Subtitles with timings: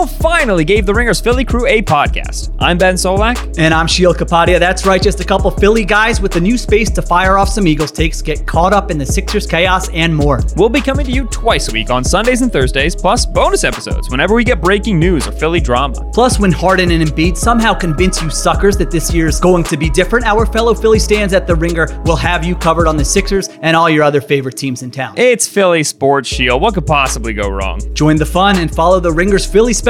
[0.00, 2.56] Phil finally gave the Ringers Philly crew a podcast.
[2.58, 3.58] I'm Ben Solak.
[3.58, 4.58] And I'm Sheil Kapadia.
[4.58, 7.66] That's right, just a couple Philly guys with the new space to fire off some
[7.66, 10.40] Eagles takes, get caught up in the Sixers chaos, and more.
[10.56, 14.08] We'll be coming to you twice a week on Sundays and Thursdays, plus bonus episodes
[14.08, 16.10] whenever we get breaking news or Philly drama.
[16.14, 19.90] Plus, when Harden and Embiid somehow convince you suckers that this year's going to be
[19.90, 23.50] different, our fellow Philly stands at the Ringer will have you covered on the Sixers
[23.60, 25.12] and all your other favorite teams in town.
[25.18, 26.62] It's Philly Sports Shield.
[26.62, 27.80] What could possibly go wrong?
[27.94, 29.89] Join the fun and follow the Ringers Philly special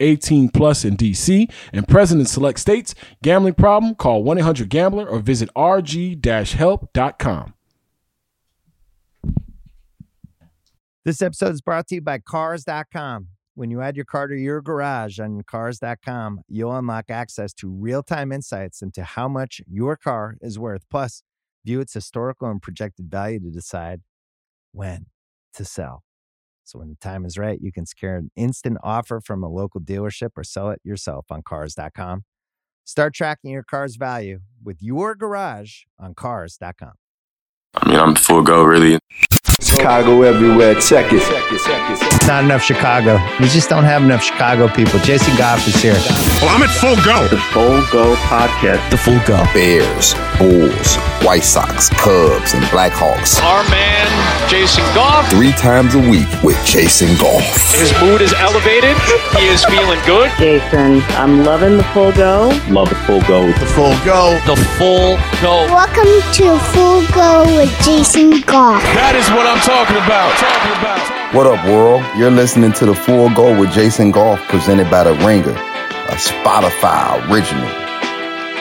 [0.00, 2.94] 18 plus in DC and present in select states.
[3.22, 3.94] Gambling problem?
[3.94, 7.54] Call 1-800-GAMBLER or visit rg-help.com.
[11.04, 13.28] This episode is brought to you by Cars.com.
[13.56, 18.32] When you add your car to your garage on Cars.com, you'll unlock access to real-time
[18.32, 20.82] insights into how much your car is worth.
[20.90, 21.22] Plus,
[21.64, 24.00] view its historical and projected value to decide
[24.72, 25.06] when
[25.52, 26.03] to sell.
[26.64, 29.80] So when the time is right, you can secure an instant offer from a local
[29.80, 32.24] dealership or sell it yourself on cars.com.
[32.84, 36.92] Start tracking your car's value with your garage on cars.com.
[37.76, 38.98] I mean, I'm full go, really.
[39.60, 40.74] Chicago everywhere.
[40.80, 42.26] Check it.
[42.26, 43.18] Not enough Chicago.
[43.40, 44.98] We just don't have enough Chicago people.
[45.00, 45.94] Jason Goff is here.
[46.40, 47.26] Well, I'm at full go.
[47.28, 48.90] The Full Go Podcast.
[48.90, 49.42] The full go.
[49.52, 50.96] Bears, Bulls,
[51.26, 53.42] White Sox, Cubs, and Blackhawks.
[53.42, 54.03] Our man,
[54.48, 55.28] Jason Goff.
[55.30, 57.42] Three times a week with Jason Goff.
[57.74, 58.96] His mood is elevated.
[59.38, 60.30] He is feeling good.
[60.38, 62.48] Jason, I'm loving the full go.
[62.68, 63.46] Love the Full Go.
[63.46, 64.38] The full go.
[64.46, 65.66] The full go.
[65.72, 68.82] Welcome to Full Go with Jason Goff.
[68.94, 70.30] That is what I'm talking about.
[70.38, 71.34] Talking about.
[71.34, 72.04] What up, world?
[72.16, 77.18] You're listening to the Full Go with Jason Goff, presented by The Ringer, a Spotify
[77.30, 77.64] original.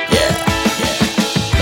[0.09, 0.42] Yeah.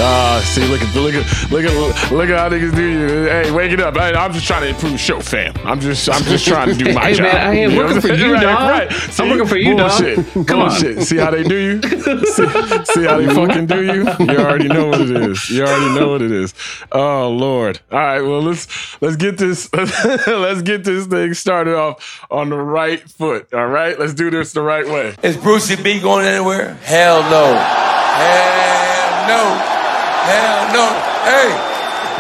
[0.04, 3.08] Ah, see, look at look at look at look at how niggas do you.
[3.26, 3.96] Hey, wake it up!
[3.96, 5.54] Hey, I'm just trying to improve the show, fam.
[5.64, 7.24] I'm just I'm just trying to do my Hey, job.
[7.24, 8.42] man, I ain't You know working what for you, saying?
[8.42, 8.60] dog.
[8.72, 9.20] Right, right.
[9.20, 9.92] I'm working for you, dog.
[9.92, 10.48] Come bullshit.
[10.48, 10.70] Come on.
[10.70, 11.04] bullshit.
[11.04, 11.82] See how they do you?
[11.84, 12.48] See,
[12.86, 14.04] see how they fucking do you?
[14.32, 15.50] You already know what it is.
[15.50, 16.54] You already know what it is.
[16.92, 17.80] Oh Lord!
[17.92, 18.68] All right, well let's
[19.02, 23.54] let's get this let's get this thing started off on the right foot.
[23.54, 25.16] All right, let's do this the right way.
[25.22, 26.74] Is Brucey B going anywhere?
[26.84, 27.54] Hell no.
[27.56, 29.78] Hell no.
[30.22, 30.86] Hell no.
[31.26, 31.50] Hey,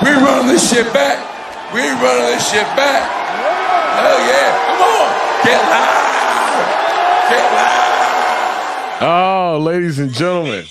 [0.03, 1.21] we running this shit back.
[1.73, 3.05] We running this shit back.
[3.05, 4.49] Hell yeah.
[4.65, 5.07] Come on.
[5.45, 6.01] Get loud.
[7.29, 7.91] Get loud.
[9.03, 10.65] Oh, ladies and gentlemen,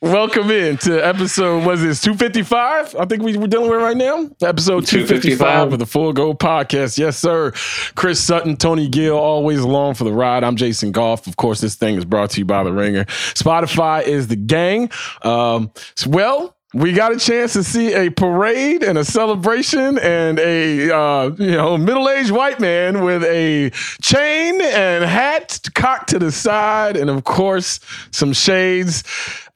[0.00, 2.96] welcome in to episode, was this 255?
[2.96, 4.30] I think we, we're dealing with right now.
[4.42, 5.72] Episode 255 255.
[5.72, 6.98] of the Full Go Podcast.
[6.98, 7.52] Yes, sir.
[7.94, 10.44] Chris Sutton, Tony Gill, always along for the ride.
[10.44, 11.26] I'm Jason Goff.
[11.26, 13.04] Of course, this thing is brought to you by The Ringer.
[13.04, 14.90] Spotify is the gang.
[15.22, 15.70] Um,
[16.06, 21.30] well, we got a chance to see a parade and a celebration and a uh,
[21.36, 23.70] you know middle-aged white man with a
[24.00, 27.80] chain and hat cocked to the side and of course
[28.12, 29.02] some shades.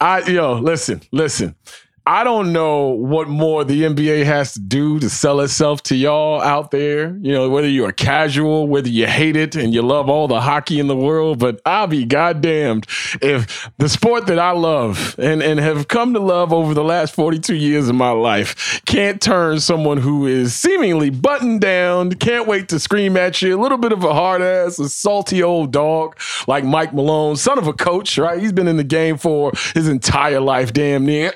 [0.01, 1.55] I yo listen listen.
[2.07, 6.43] I don't know what more the NBA has to do to sell itself to y'all
[6.43, 7.17] out there.
[7.17, 10.79] You know, whether you're casual, whether you hate it and you love all the hockey
[10.79, 12.87] in the world, but I'll be goddamned
[13.23, 17.15] if the sport that I love and, and have come to love over the last
[17.15, 22.69] 42 years of my life can't turn someone who is seemingly buttoned down, can't wait
[22.69, 26.19] to scream at you, a little bit of a hard ass, a salty old dog
[26.47, 28.43] like Mike Malone, son of a coach, right?
[28.43, 31.33] He's been in the game for his entire life, damn near.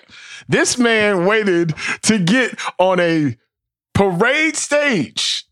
[0.49, 3.37] This man waited to get on a
[3.95, 5.45] parade stage,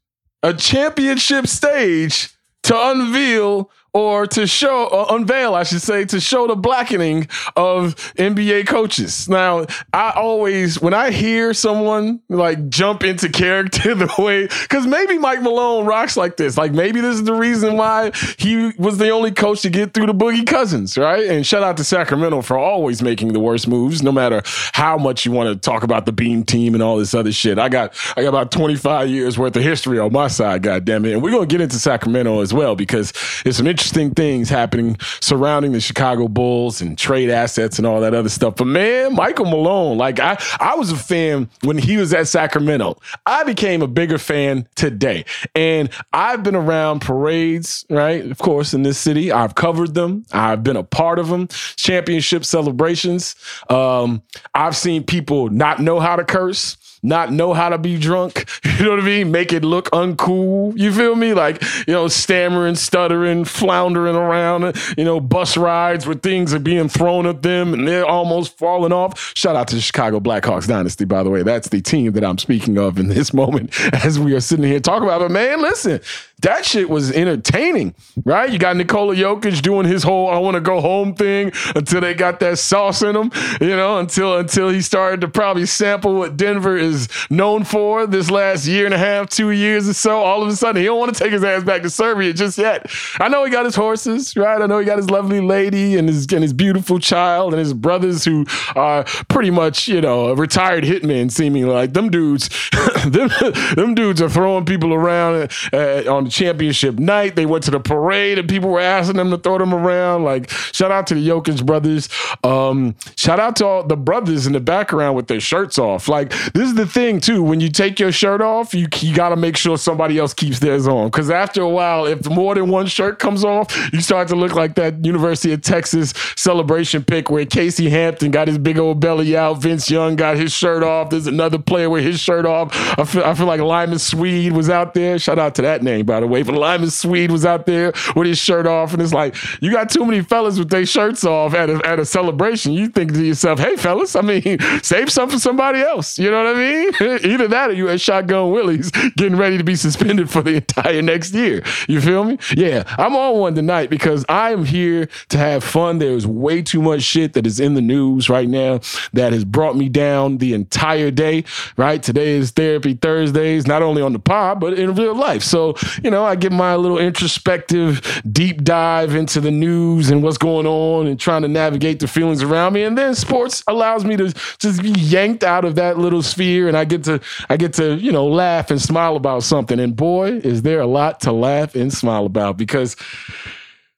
[0.43, 2.31] a championship stage,
[2.63, 7.95] to unveil or to show, uh, unveil, I should say, to show the blackening of
[8.17, 9.27] NBA coaches.
[9.27, 15.17] Now, I always, when I hear someone like jump into character the way, because maybe
[15.17, 16.59] Mike Malone rocks like this.
[16.59, 20.09] Like maybe this is the reason why he was the only coach to get through
[20.09, 21.25] the Boogie Cousins, right?
[21.25, 24.43] And shout out to Sacramento for always making the worst moves, no matter
[24.75, 27.59] how much you want to talk about the Beam team and all this other shit.
[27.59, 31.07] I got, I got about 25 years worth of history on my side, God damn
[31.07, 31.15] it.
[31.15, 33.15] And we're to get into Sacramento as well because
[33.47, 38.15] it's some interesting things happening surrounding the Chicago Bulls and trade assets and all that
[38.15, 38.57] other stuff.
[38.57, 42.99] But man, Michael Malone, like I, I was a fan when he was at Sacramento.
[43.25, 45.25] I became a bigger fan today.
[45.55, 48.25] And I've been around parades, right?
[48.25, 49.33] Of course, in this city.
[49.33, 50.25] I've covered them.
[50.33, 51.49] I've been a part of them.
[51.77, 53.37] Championship celebrations.
[53.69, 54.23] Um,
[54.55, 58.49] I've seen people not know how to curse not know how to be drunk.
[58.77, 59.31] You know what I mean?
[59.31, 60.77] Make it look uncool.
[60.77, 61.33] You feel me?
[61.33, 66.91] Like, you know, stammering, stuttering, floundering around, you know, bus rides where things are being
[66.91, 69.33] thrown at them and they're almost falling off.
[69.35, 71.43] Shout out to the Chicago Blackhawks Dynasty, by the way.
[71.43, 74.81] That's the team that I'm speaking of in this moment as we are sitting here
[74.81, 75.21] talking about.
[75.21, 76.03] But man, listen,
[76.43, 77.95] that shit was entertaining,
[78.27, 78.51] right?
[78.51, 82.13] You got Nikola Jokic doing his whole I want to go home thing until they
[82.13, 86.37] got that sauce in him, you know, until until he started to probably sample what
[86.37, 86.96] Denver is
[87.31, 90.21] known for this last year and a half, two years or so.
[90.23, 92.59] All of a sudden, he don't want to take his ass back to Serbia just
[92.59, 92.87] yet.
[93.19, 94.61] I know he got his horses, right?
[94.61, 97.73] I know he got his lovely lady and his and his beautiful child and his
[97.73, 102.49] brothers who are pretty much, you know, a retired hitmen, seemingly like them dudes.
[103.07, 103.31] them,
[103.75, 107.37] them dudes are throwing people around uh, on the championship night.
[107.37, 110.25] They went to the parade and people were asking them to throw them around.
[110.25, 112.09] Like, shout out to the Jokic brothers.
[112.45, 116.09] Um, shout out to all the brothers in the background with their shirts off.
[116.09, 117.43] Like, this is the thing too.
[117.43, 120.59] When you take your shirt off, you you got to make sure somebody else keeps
[120.59, 121.09] theirs on.
[121.09, 124.55] Because after a while, if more than one shirt comes off, you start to look
[124.55, 129.37] like that University of Texas celebration pic where Casey Hampton got his big old belly
[129.37, 129.61] out.
[129.63, 131.11] Vince Young got his shirt off.
[131.11, 132.71] There's another player with his shirt off.
[132.99, 135.19] I feel, I feel like Limas Sweed was out there.
[135.19, 136.43] Shout out to that name, by the way.
[136.43, 139.91] But Limas Sweed was out there with his shirt off, and it's like you got
[139.91, 142.73] too many fellas with their shirts off at a, at a celebration.
[142.73, 146.45] You think to yourself, "Hey, fellas, I mean, save some for somebody else." You know
[146.45, 146.66] what I mean?
[147.01, 151.03] Either that, or you at Shotgun Willie's getting ready to be suspended for the entire
[151.03, 151.63] next year.
[151.89, 152.39] You feel me?
[152.55, 155.99] Yeah, I'm on one tonight because I am here to have fun.
[155.99, 158.81] There's way too much shit that is in the news right now
[159.13, 161.45] that has brought me down the entire day.
[161.77, 162.03] Right?
[162.03, 165.43] Today is Therapy Thursdays, not only on the pod but in real life.
[165.43, 170.39] So you know, I get my little introspective deep dive into the news and what's
[170.39, 172.83] going on and trying to navigate the feelings around me.
[172.83, 176.77] And then sports allows me to just be yanked out of that little sphere and
[176.77, 179.79] I get to I get to, you know, laugh and smile about something.
[179.79, 182.97] And boy, is there a lot to laugh and smile about because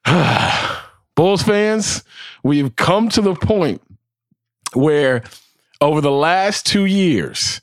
[1.14, 2.05] Bulls fans,
[2.43, 3.82] we've come to the point
[4.75, 5.22] where
[5.81, 7.60] over the last two years,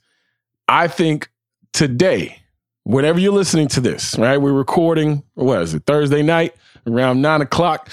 [0.67, 1.29] I think
[1.73, 2.39] today,
[2.83, 4.37] whenever you're listening to this, right?
[4.37, 6.55] We're recording, what is it, Thursday night
[6.87, 7.89] around nine o'clock.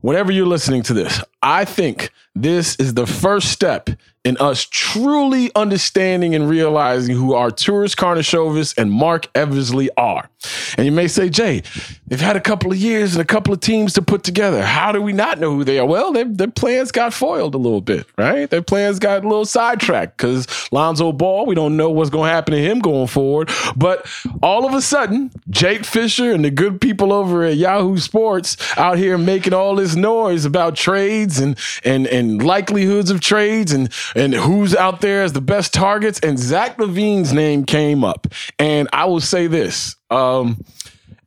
[0.00, 3.90] Whenever you're listening to this, I think this is the first step
[4.24, 10.28] in us truly understanding and realizing who Arturas Karnisovas and Marc Eversley are.
[10.76, 11.62] And you may say, Jay,
[12.06, 14.62] they've had a couple of years and a couple of teams to put together.
[14.62, 15.86] How do we not know who they are?
[15.86, 18.48] Well, their, their plans got foiled a little bit, right?
[18.48, 22.34] Their plans got a little sidetracked because Lonzo Ball, we don't know what's going to
[22.34, 23.50] happen to him going forward.
[23.76, 24.06] But
[24.40, 28.98] all of a sudden, Jake Fisher and the good people over at Yahoo Sports out
[28.98, 34.34] here making all this noise about trades and and and likelihoods of trades and and
[34.34, 36.20] who's out there as the best targets.
[36.20, 38.26] And Zach LaVine's name came up.
[38.58, 40.64] And I will say this: um,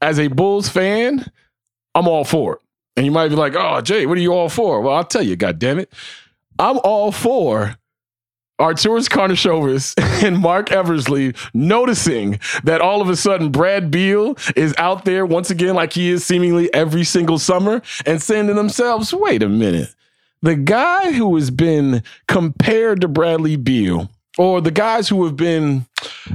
[0.01, 1.25] as a Bulls fan,
[1.93, 2.59] I'm all for it.
[2.97, 5.23] And you might be like, "Oh, Jay, what are you all for?" Well, I'll tell
[5.23, 5.91] you, God damn it,
[6.57, 7.77] I'm all for
[8.59, 15.03] Arturas Karnisovas and Marc Eversley noticing that all of a sudden Brad Beal is out
[15.03, 19.43] there once again, like he is seemingly every single summer, and saying to themselves, wait
[19.43, 19.93] a minute.
[20.45, 25.85] The guy who has been compared to Bradley Beal, or the guys who have been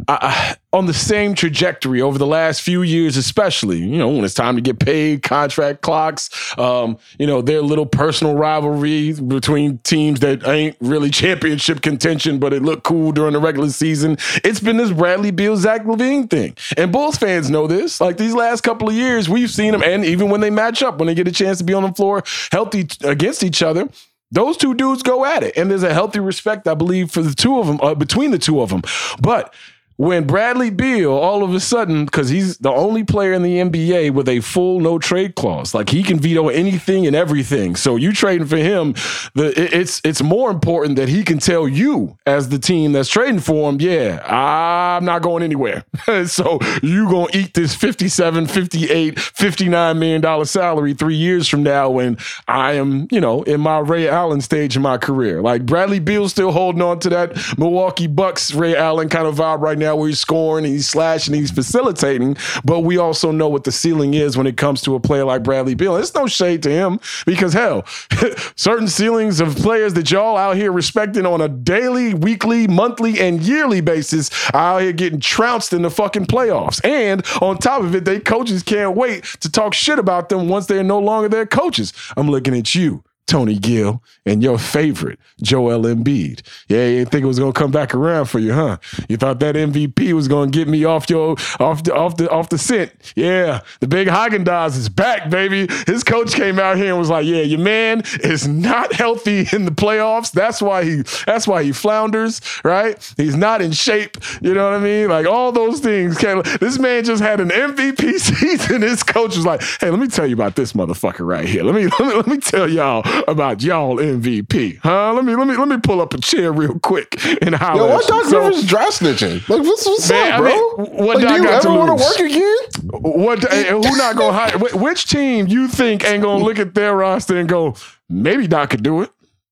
[0.09, 4.35] uh, on the same trajectory over the last few years, especially, you know, when it's
[4.35, 10.21] time to get paid, contract clocks, um, you know, their little personal rivalry between teams
[10.21, 14.17] that ain't really championship contention, but it looked cool during the regular season.
[14.45, 16.57] It's been this Bradley Beal, Zach LaVine thing.
[16.77, 18.01] And Bulls fans know this.
[18.01, 20.99] Like these last couple of years, we've seen them, and even when they match up,
[20.99, 23.89] when they get a chance to be on the floor healthy against each other,
[24.31, 27.35] those two dudes go at it, and there's a healthy respect, I believe, for the
[27.35, 28.83] two of them, uh, between the two of them.
[29.21, 29.53] But
[30.01, 34.13] when Bradley Beal all of a sudden, because he's the only player in the NBA
[34.13, 37.77] with a full no trade clause, like he can veto anything and everything.
[37.77, 38.95] So you trading for him,
[39.35, 43.41] the it's it's more important that he can tell you as the team that's trading
[43.41, 45.85] for him, yeah, I'm not going anywhere.
[46.27, 51.91] so you gonna eat this 57, 58, 59 million dollar salary three years from now
[51.91, 52.17] when
[52.49, 55.43] I am, you know, in my Ray Allen stage in my career.
[55.43, 59.61] Like Bradley Beal's still holding on to that Milwaukee Bucks Ray Allen kind of vibe
[59.61, 62.37] right now where he's scoring and he's slashing, and he's facilitating.
[62.65, 65.43] But we also know what the ceiling is when it comes to a player like
[65.43, 65.97] Bradley Beal.
[65.97, 67.85] It's no shade to him because hell,
[68.57, 73.41] certain ceilings of players that y'all out here respecting on a daily, weekly, monthly, and
[73.41, 76.85] yearly basis are out here getting trounced in the fucking playoffs.
[76.85, 80.67] And on top of it, they coaches can't wait to talk shit about them once
[80.67, 81.93] they're no longer their coaches.
[82.17, 83.03] I'm looking at you.
[83.31, 86.43] Tony Gill and your favorite, Joel Embiid.
[86.69, 88.79] Yeah, you didn't think it was gonna come back around for you, huh?
[89.09, 92.49] You thought that MVP was gonna get me off your off the off the off
[92.49, 92.91] the scent.
[93.15, 95.69] Yeah, the big Haagen-Dazs is back, baby.
[95.87, 99.65] His coach came out here and was like, "Yeah, your man is not healthy in
[99.65, 100.33] the playoffs.
[100.33, 102.99] That's why he that's why he flounders, right?
[103.17, 104.17] He's not in shape.
[104.43, 105.09] You know what I mean?
[105.09, 106.19] Like all those things.
[106.19, 108.83] This man just had an MVP season.
[108.83, 111.63] His coach was like, "Hey, let me tell you about this motherfucker right here.
[111.63, 115.13] Let me let me, let me tell y'all." About y'all MVP, huh?
[115.13, 117.87] Let me let me let me pull up a chair real quick and holler.
[117.87, 119.49] Yo, what Doc so, Rivers dry snitching?
[119.49, 120.51] Like what's, what's man, up, bro?
[120.51, 122.57] I mean, what like, do you got ever want to work again?
[123.03, 123.43] What?
[123.53, 124.59] who not gonna hire?
[124.59, 127.75] Which team you think ain't gonna look at their roster and go,
[128.09, 129.11] maybe Doc could do it?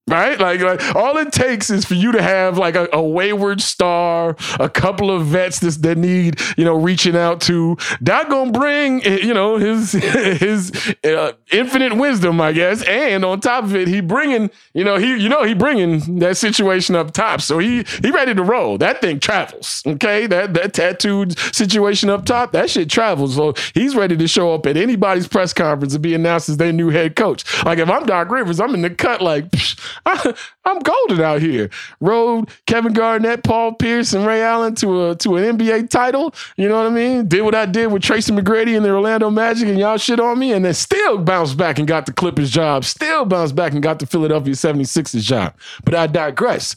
[0.09, 0.41] Right?
[0.41, 4.37] Like, like all it takes is for you to have like a, a wayward star,
[4.59, 7.77] a couple of vets that, that need, you know, reaching out to.
[8.01, 12.83] That gonna bring, eh, you know, his his uh, infinite wisdom, I guess.
[12.85, 16.39] And on top of it, he bringing, you know, he you know he bringing that
[16.39, 17.43] situation up top.
[17.43, 18.79] So he he ready to roll.
[18.79, 19.83] That thing travels.
[19.87, 23.37] Okay, that that tattooed situation up top, that shit travels.
[23.37, 26.73] So he's ready to show up at anybody's press conference and be announced as their
[26.73, 27.45] new head coach.
[27.65, 29.51] Like if I'm Doc Rivers, I'm in the cut like.
[29.51, 31.71] Psh, I, am golden out here.
[32.01, 36.35] Rode Kevin Garnett, Paul Pierce, and Ray Allen to a to an NBA title.
[36.57, 37.29] You know what I mean?
[37.29, 40.39] Did what I did with Tracy McGrady and the Orlando Magic, and y'all shit on
[40.39, 42.85] me, and then still bounced back and got the Clippers job.
[42.85, 45.55] Still bounced back and got the Philadelphia 76ers job.
[45.85, 46.77] But I digress.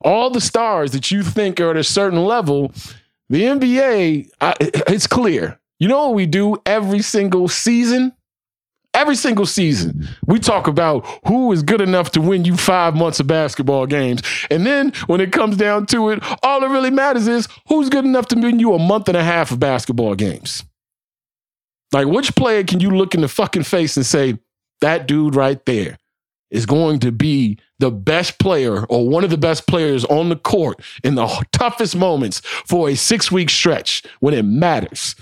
[0.00, 2.72] All the stars that you think are at a certain level,
[3.28, 5.58] the NBA, I, it's clear.
[5.78, 8.12] You know what we do every single season?
[8.94, 13.20] Every single season, we talk about who is good enough to win you five months
[13.20, 14.22] of basketball games.
[14.50, 18.04] And then when it comes down to it, all that really matters is who's good
[18.04, 20.62] enough to win you a month and a half of basketball games.
[21.92, 24.38] Like, which player can you look in the fucking face and say,
[24.82, 25.96] that dude right there
[26.50, 30.36] is going to be the best player or one of the best players on the
[30.36, 35.14] court in the toughest moments for a six week stretch when it matters?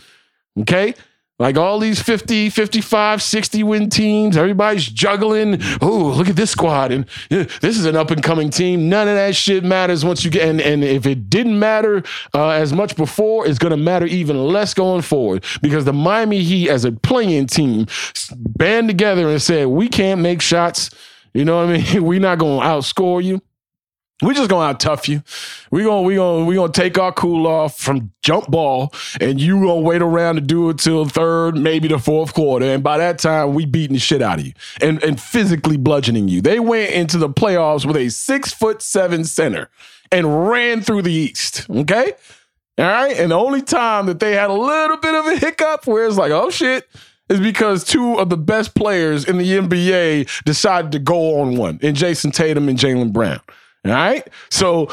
[0.58, 0.94] Okay.
[1.40, 5.58] Like all these 50, 55, 60 win teams, everybody's juggling.
[5.80, 6.92] Oh, look at this squad.
[6.92, 8.90] And this is an up and coming team.
[8.90, 12.02] None of that shit matters once you get, and, and if it didn't matter
[12.34, 16.42] uh, as much before, it's going to matter even less going forward because the Miami
[16.42, 17.86] Heat, as a playing team,
[18.36, 20.90] band together and said, we can't make shots.
[21.32, 22.04] You know what I mean?
[22.04, 23.40] We're not going to outscore you.
[24.22, 25.22] We just gonna out tough you.
[25.70, 29.54] We gonna we gonna we gonna take our cool off from jump ball, and you
[29.54, 33.18] gonna wait around to do it till third, maybe the fourth quarter, and by that
[33.18, 36.42] time we beating the shit out of you and and physically bludgeoning you.
[36.42, 39.70] They went into the playoffs with a six foot seven center
[40.12, 41.66] and ran through the East.
[41.70, 42.12] Okay,
[42.76, 45.86] all right, and the only time that they had a little bit of a hiccup
[45.86, 46.86] where it's like, oh shit,
[47.30, 51.78] is because two of the best players in the NBA decided to go on one,
[51.80, 53.40] in Jayson Tatum and Jaylen Brown.
[53.84, 54.26] All right.
[54.50, 54.90] So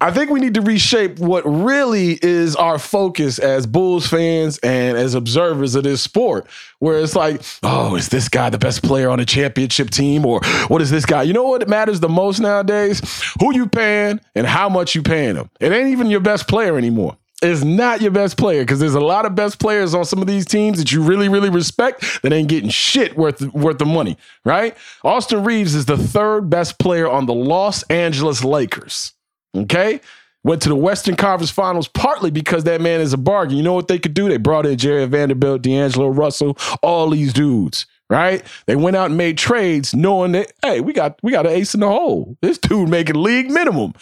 [0.00, 4.98] I think we need to reshape what really is our focus as Bulls fans and
[4.98, 6.46] as observers of this sport,
[6.78, 10.26] where it's like, oh, is this guy the best player on a championship team?
[10.26, 11.22] Or what is this guy?
[11.22, 13.00] You know what matters the most nowadays?
[13.40, 15.48] Who you paying and how much you paying them.
[15.60, 19.00] It ain't even your best player anymore is not your best player because there's a
[19.00, 22.32] lot of best players on some of these teams that you really, really respect that
[22.32, 24.76] ain't getting shit worth worth the money, right?
[25.02, 29.12] Austin Reaves is the third best player on the Los Angeles Lakers.
[29.56, 30.00] Okay.
[30.42, 33.56] Went to the Western Conference Finals partly because that man is a bargain.
[33.56, 34.28] You know what they could do?
[34.28, 38.44] They brought in Jarred Vanderbilt, D'Angelo Russell, all these dudes, right?
[38.66, 41.72] They went out and made trades knowing that, hey, we got we got an ace
[41.72, 42.36] in the hole.
[42.42, 43.94] This dude making league minimum.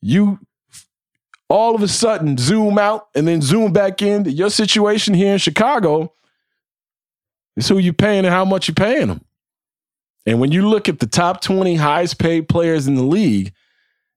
[0.00, 0.38] You
[1.48, 4.24] all of a sudden zoom out and then zoom back in.
[4.26, 6.12] Your situation here in Chicago
[7.56, 9.24] is who you're paying and how much you're paying them.
[10.26, 13.52] And when you look at the top 20 highest paid players in the league,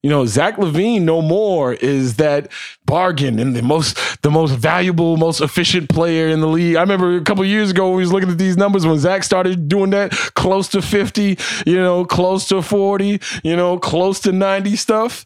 [0.03, 2.51] You know, Zach LaVine no more is that
[2.85, 6.75] bargain and the most the most valuable, most efficient player in the league.
[6.75, 9.23] I remember a couple years ago when we was looking at these numbers when Zach
[9.23, 14.31] started doing that close to 50, you know, close to 40, you know, close to
[14.31, 15.23] 90 stuff.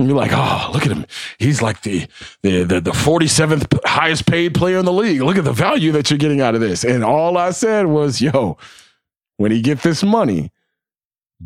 [0.00, 1.04] And you're like, oh, look at him.
[1.38, 2.06] He's like the,
[2.40, 5.20] the the the 47th highest paid player in the league.
[5.20, 6.84] Look at the value that you're getting out of this.
[6.84, 8.56] And all I said was, yo,
[9.36, 10.52] when he get this money,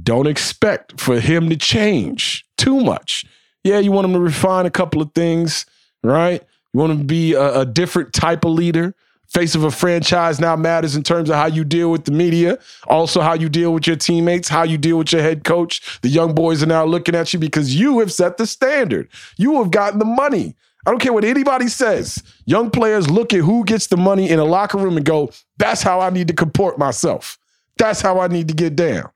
[0.01, 3.25] don't expect for him to change too much.
[3.65, 5.67] Yeah, you want him to refine a couple of things,
[6.05, 6.41] right?
[6.73, 8.95] You want him to be a, a different type of leader.
[9.35, 12.57] Face of a franchise now matters in terms of how you deal with the media,
[12.87, 16.01] also how you deal with your teammates, how you deal with your head coach.
[16.03, 19.09] The young boys are now looking at you because you have set the standard.
[19.37, 20.55] You have gotten the money.
[20.87, 22.23] I don't care what anybody says.
[22.47, 25.83] Young players look at who gets the money in a locker room and go, that's
[25.83, 27.37] how I need to comport myself.
[27.77, 29.11] That's how I need to get down.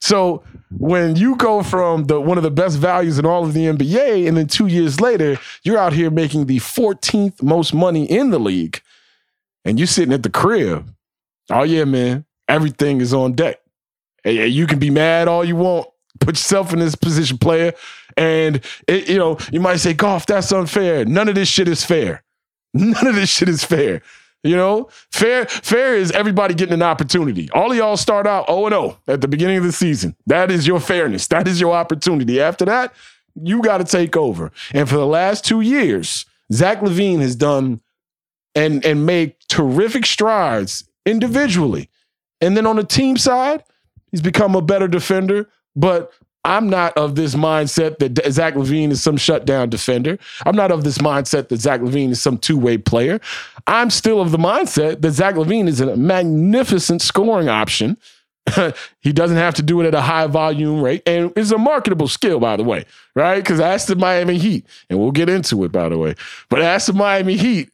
[0.00, 0.42] So
[0.76, 4.26] when you go from the one of the best values in all of the NBA,
[4.26, 8.40] and then two years later, you're out here making the 14th most money in the
[8.40, 8.82] league,
[9.64, 10.92] and you're sitting at the crib.
[11.50, 13.60] Oh yeah, man, everything is on deck.
[14.24, 15.88] Hey, you can be mad all you want.
[16.20, 17.72] Put yourself in this position, player.
[18.16, 21.04] And it, you know, you might say, golf, that's unfair.
[21.04, 22.22] None of this shit is fair.
[22.74, 24.02] None of this shit is fair.
[24.44, 27.48] You know, fair fair is everybody getting an opportunity.
[27.52, 30.16] All of y'all start out 0 0 at the beginning of the season.
[30.26, 31.28] That is your fairness.
[31.28, 32.40] That is your opportunity.
[32.40, 32.92] After that,
[33.40, 34.50] you got to take over.
[34.72, 37.80] And for the last two years, Zach LaVine has done
[38.54, 41.88] and and made terrific strides individually.
[42.40, 43.62] And then on the team side,
[44.10, 46.12] he's become a better defender, but
[46.44, 50.18] I'm not of this mindset that Zach LaVine is some shutdown defender.
[50.44, 53.20] I'm not of this mindset that Zach LaVine is some two way player.
[53.68, 57.96] I'm still of the mindset that Zach LaVine is a magnificent scoring option.
[59.00, 61.02] he doesn't have to do it at a high volume rate.
[61.06, 63.36] And it's a marketable skill, by the way, right?
[63.36, 66.16] Because asked the Miami Heat, and we'll get into it, by the way.
[66.48, 67.70] But asked the Miami Heat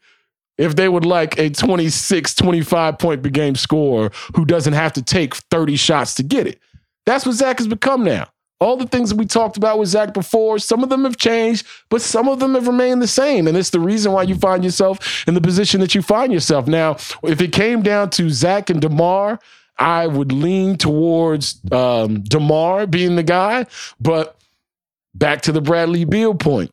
[0.58, 5.02] if they would like a 26, 25 point per game scorer who doesn't have to
[5.02, 6.60] take 30 shots to get it.
[7.06, 8.28] That's what Zach has become now.
[8.60, 11.64] All the things that we talked about with Zach before, some of them have changed,
[11.90, 13.46] but some of them have remained the same.
[13.46, 16.66] And it's the reason why you find yourself in the position that you find yourself.
[16.66, 19.38] Now, if it came down to Zach and DeMar,
[19.78, 23.66] I would lean towards um, DeMar being the guy.
[24.00, 24.36] But
[25.14, 26.72] back to the Bradley Beal point.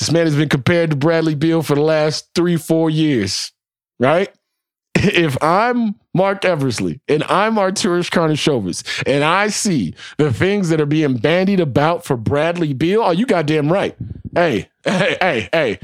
[0.00, 3.52] This man has been compared to Bradley Beal for the last three, four years,
[3.98, 4.34] right?
[4.94, 10.86] if I'm Marc Eversley and I'm Arturas Karnisovas and I see the things that are
[10.86, 13.94] being bandied about for Bradley Beal, oh, you goddamn right.
[14.34, 15.78] Hey, hey, hey, hey,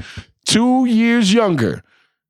[0.47, 1.83] two years younger.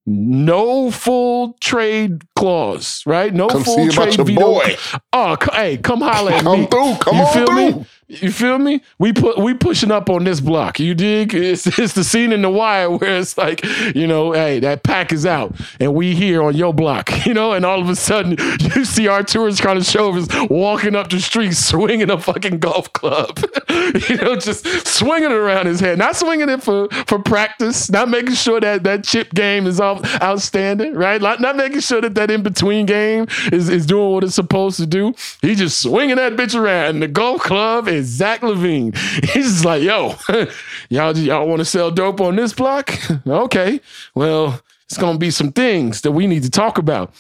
[0.06, 3.34] No full trade clause, right?
[3.34, 4.36] No come full trade veto.
[4.36, 4.76] Boy.
[5.14, 6.68] Oh, hey, come holler at come me.
[6.68, 7.80] Through, come you on feel through.
[7.80, 7.86] me?
[8.10, 8.82] You feel me?
[9.00, 10.80] We put we pushing up on this block.
[10.80, 11.34] You dig?
[11.34, 15.12] It's, it's the scene in the wire where it's like, you know, hey, that pack
[15.12, 18.32] is out, and we here on your block, you know, and all of a sudden
[18.76, 23.40] you see Arturas Karnisovas walking up the street swinging a fucking golf club,
[24.08, 28.08] you know, just swinging it around his head, not swinging it for for practice, not
[28.08, 31.22] making sure that that chip game is all outstanding, right?
[31.22, 34.78] Not, not making sure that that in between game is is doing what it's supposed
[34.78, 35.14] to do.
[35.42, 36.88] He just swinging that bitch around.
[36.88, 38.96] And the golf club Zach LaVine.
[39.34, 40.16] He's just like, yo,
[40.90, 42.94] y'all, y'all want to sell dope on this block?
[43.28, 43.80] okay,
[44.16, 47.14] well, it's gonna be some things that we need to talk about.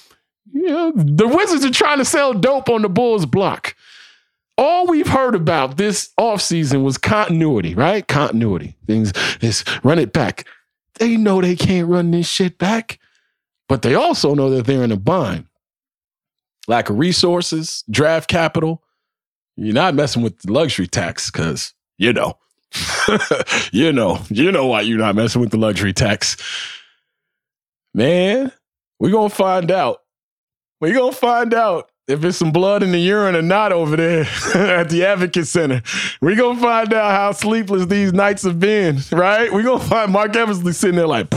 [0.51, 3.75] You know, the Wizards are trying to sell dope on the Bulls block.
[4.57, 8.07] All we've heard about this offseason was continuity, right?
[8.07, 8.75] Continuity.
[8.87, 10.47] Things is run it back.
[10.95, 12.99] They know they can't run this shit back,
[13.69, 15.45] but they also know that they're in a bind.
[16.67, 18.81] Lack of resources, draft capital,
[19.57, 22.37] you're not messing with the luxury tax because you know,
[23.71, 26.37] you know, you know why you're not messing with the luxury tax.
[27.93, 28.51] Man,
[28.99, 30.03] we're gonna find out.
[30.79, 34.21] We're gonna find out if it's some blood in the urine or not over there
[34.55, 35.81] at the Advocate Center.
[36.21, 39.51] We're gonna find out how sleepless these nights have been, right?
[39.51, 41.29] We're gonna find Marc Eversley sitting there like,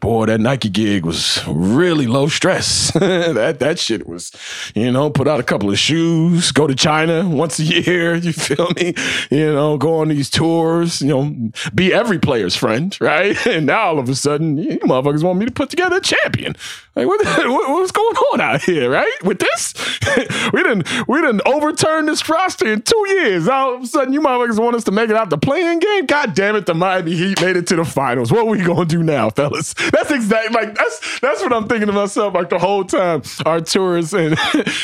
[0.00, 2.90] boy, that Nike gig was really low stress.
[2.94, 4.32] that that shit was,
[4.74, 8.34] you know, put out a couple of shoes, go to China once a year, you
[8.34, 8.92] feel me?
[9.30, 13.34] You know, go on these tours, you know, be every player's friend, right?
[13.46, 16.54] And now all of a sudden, you motherfuckers want me to put together a champion.
[16.94, 19.24] Like, what, what what's going on out here, right?
[19.24, 19.85] With this?
[20.52, 23.48] we didn't we didn't overturn this roster in two years.
[23.48, 26.06] All of a sudden, you motherfuckers want us to make it out the playing game.
[26.06, 28.32] God damn it, the Miami Heat made it to the finals.
[28.32, 29.74] What are we gonna do now, fellas?
[29.92, 33.22] That's exactly like that's that's what I'm thinking to myself like the whole time.
[33.22, 34.36] Arturas and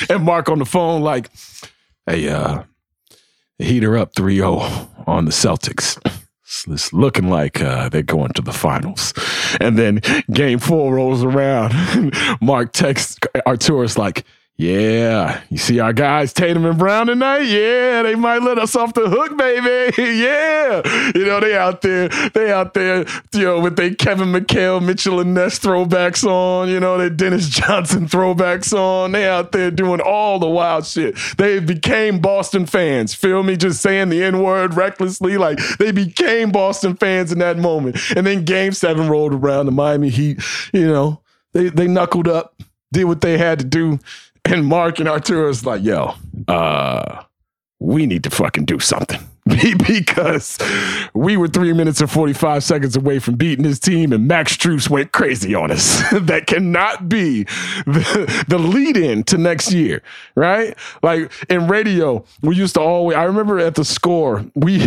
[0.11, 1.31] and Mark on the phone, like,
[2.07, 2.63] hey, uh,
[3.59, 4.59] Heat are up 3 0
[5.07, 5.99] on the Celtics.
[6.69, 9.15] It's looking like uh, they're going to the finals.
[9.61, 11.73] And then game four rolls around.
[12.41, 14.25] Mark texts Arturas like,
[14.63, 17.41] yeah, you see our guys Tatum and Brown tonight.
[17.41, 19.93] Yeah, they might let us off the hook, baby.
[20.21, 24.81] yeah, you know they out there, they out there, you know, with their Kevin McHale,
[24.81, 26.69] Mitchell and Ness throwbacks on.
[26.69, 29.11] You know, their Dennis Johnson throwbacks on.
[29.11, 31.17] They out there doing all the wild shit.
[31.39, 33.15] They became Boston fans.
[33.15, 33.57] Feel me?
[33.57, 37.97] Just saying the N word recklessly, like they became Boston fans in that moment.
[38.15, 39.67] And then Game Seven rolled around.
[39.67, 40.41] The Miami Heat,
[40.73, 41.21] you know,
[41.53, 43.99] they they knuckled up, did what they had to do
[44.45, 46.15] and Mark and Arturas like, yo,
[46.49, 47.23] uh,
[47.79, 49.21] we need to fucking do something.
[49.45, 50.57] because
[51.15, 54.89] we were three minutes and 45 seconds away from beating his team, and Max Strus
[54.89, 56.01] went crazy on us.
[56.13, 57.45] that cannot be
[57.85, 60.01] the, the lead in to next year,
[60.37, 60.77] right?
[61.03, 64.87] Like in radio, we used to always, I remember at the score, we.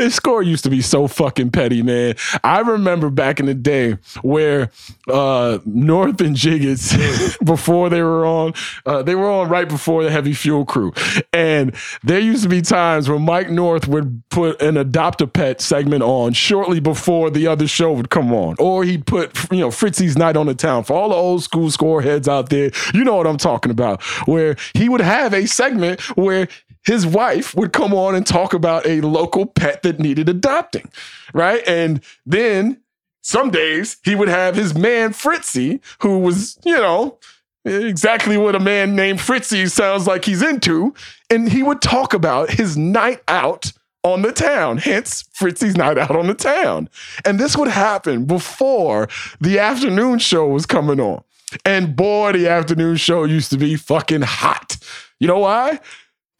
[0.00, 2.14] His score used to be so fucking petty, man.
[2.42, 4.70] I remember back in the day where
[5.08, 8.54] uh, North and Jiggetts, before they were on,
[8.86, 10.94] uh, they were on right before the Heavy Fuel Crew,
[11.34, 15.60] and there used to be times where Mike North would put an adopt a pet
[15.60, 19.70] segment on shortly before the other show would come on, or he'd put you know
[19.70, 22.70] Fritzy's Night on the Town for all the old school score heads out there.
[22.94, 26.48] You know what I'm talking about, where he would have a segment where
[26.84, 30.90] his wife would come on and talk about a local pet that needed adopting,
[31.34, 31.66] right?
[31.66, 32.80] And then
[33.22, 37.18] some days he would have his man Fritzy, who was, you know,
[37.64, 40.94] exactly what a man named Fritzy sounds like he's into.
[41.28, 46.16] And he would talk about his night out on the town, hence Fritzy's night out
[46.16, 46.88] on the town.
[47.24, 49.08] And this would happen before
[49.40, 51.22] the afternoon show was coming on.
[51.64, 54.78] And boy, the afternoon show used to be fucking hot.
[55.18, 55.80] You know why?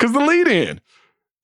[0.00, 0.80] Because the lead in.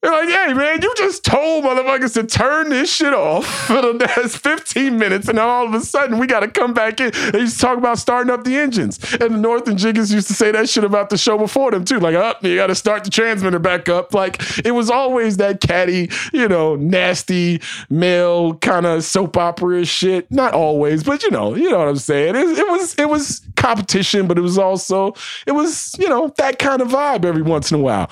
[0.02, 3.92] They're like, hey, man, you just told motherfuckers to turn this shit off for the
[3.94, 7.10] next 15 minutes, and then all of a sudden we got to come back in.
[7.32, 9.00] They used to talk about starting up the engines.
[9.14, 11.84] And the North and Jiggetts used to say that shit about the show before them,
[11.84, 11.98] too.
[11.98, 14.14] Like, up, oh, you got to start the transmitter back up.
[14.14, 20.30] Like, it was always that catty, you know, nasty, male kind of soap opera shit.
[20.30, 22.36] Not always, but you know, you know what I'm saying.
[22.36, 25.14] It, it was, it was competition, but it was also,
[25.46, 28.08] it was, you know, that kind of vibe every once in a while.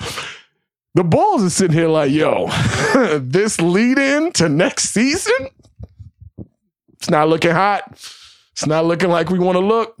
[0.95, 2.47] The Bulls are sitting here like, yo,
[3.19, 5.49] this lead in to next season,
[6.93, 7.83] it's not looking hot.
[8.53, 9.97] It's not looking like we want to look.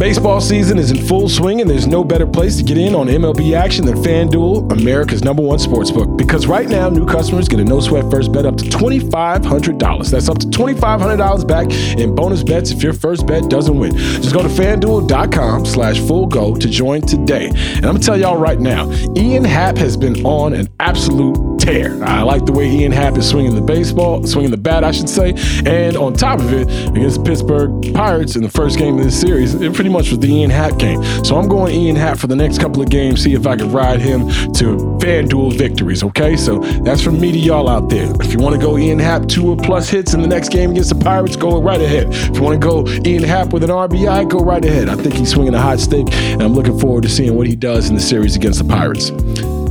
[0.00, 3.06] Baseball season is in full swing, and there's no better place to get in on
[3.06, 6.16] MLB action than FanDuel, America's number one sportsbook.
[6.16, 10.10] Because right now, new customers get a no sweat first bet up to $2,500.
[10.10, 13.94] That's up to $2,500 back in bonus bets if your first bet doesn't win.
[13.94, 17.48] Just go to fanduel.com slash full go to join today.
[17.48, 21.59] And I'm going to tell y'all right now, Ian Happ has been on an absolute
[21.60, 22.02] tear.
[22.02, 25.08] I like the way Ian Happ is swinging the baseball, swinging the bat, I should
[25.08, 25.34] say.
[25.66, 29.54] And on top of it, against Pittsburgh Pirates in the first game of this series,
[29.54, 31.02] it pretty much was the Ian Happ game.
[31.24, 33.70] So I'm going Ian Happ for the next couple of games, see if I can
[33.70, 36.36] ride him to FanDuel victories, okay?
[36.36, 38.12] So that's from me to y'all out there.
[38.20, 40.70] If you want to go Ian Happ two or plus hits in the next game
[40.70, 42.08] against the Pirates, go right ahead.
[42.10, 44.88] If you want to go Ian Happ with an RBI, go right ahead.
[44.88, 47.56] I think he's swinging a hot stick, and I'm looking forward to seeing what he
[47.56, 49.10] does in the series against the Pirates.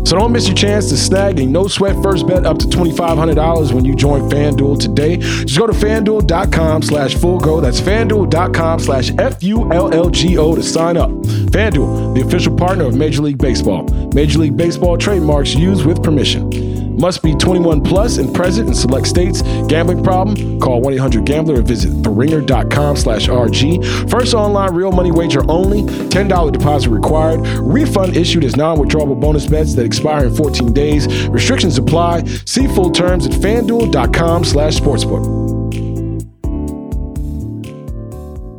[0.06, 3.72] So don't miss your chance to snag a no sweat first bet up to $2,500
[3.74, 5.18] when you join FanDuel today.
[5.18, 7.62] Just go to fanduel.com slash full go.
[7.62, 11.10] That's fanduel.com slash F U L L G O to sign up.
[11.10, 13.84] FanDuel, the official partner of Major League Baseball.
[14.14, 16.79] Major League Baseball trademarks used with permission.
[17.00, 19.42] Must be 21 plus and present in select states.
[19.70, 20.60] Gambling problem?
[20.60, 24.10] Call 1-800-GAMBLER or visit theringer.com slash RG.
[24.10, 25.84] First online real money wager only.
[25.84, 27.40] $10 deposit required.
[27.60, 31.30] Refund issued as non-withdrawable bonus bets that expire in 14 days.
[31.30, 32.26] Restrictions apply.
[32.44, 35.50] See full terms at fanduel.com slash sportsbook.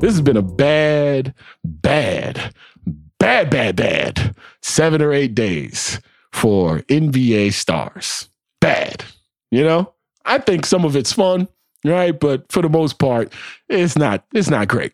[0.00, 2.55] This has been a bad, bad,
[3.18, 6.00] bad, bad, bad seven or eight days
[6.33, 8.29] for NBA stars
[8.60, 9.04] bad.
[9.50, 9.92] You know,
[10.24, 11.48] I think some of it's fun,
[11.84, 12.18] right?
[12.18, 13.32] But for the most part,
[13.68, 14.24] it's not.
[14.32, 14.92] It's not great.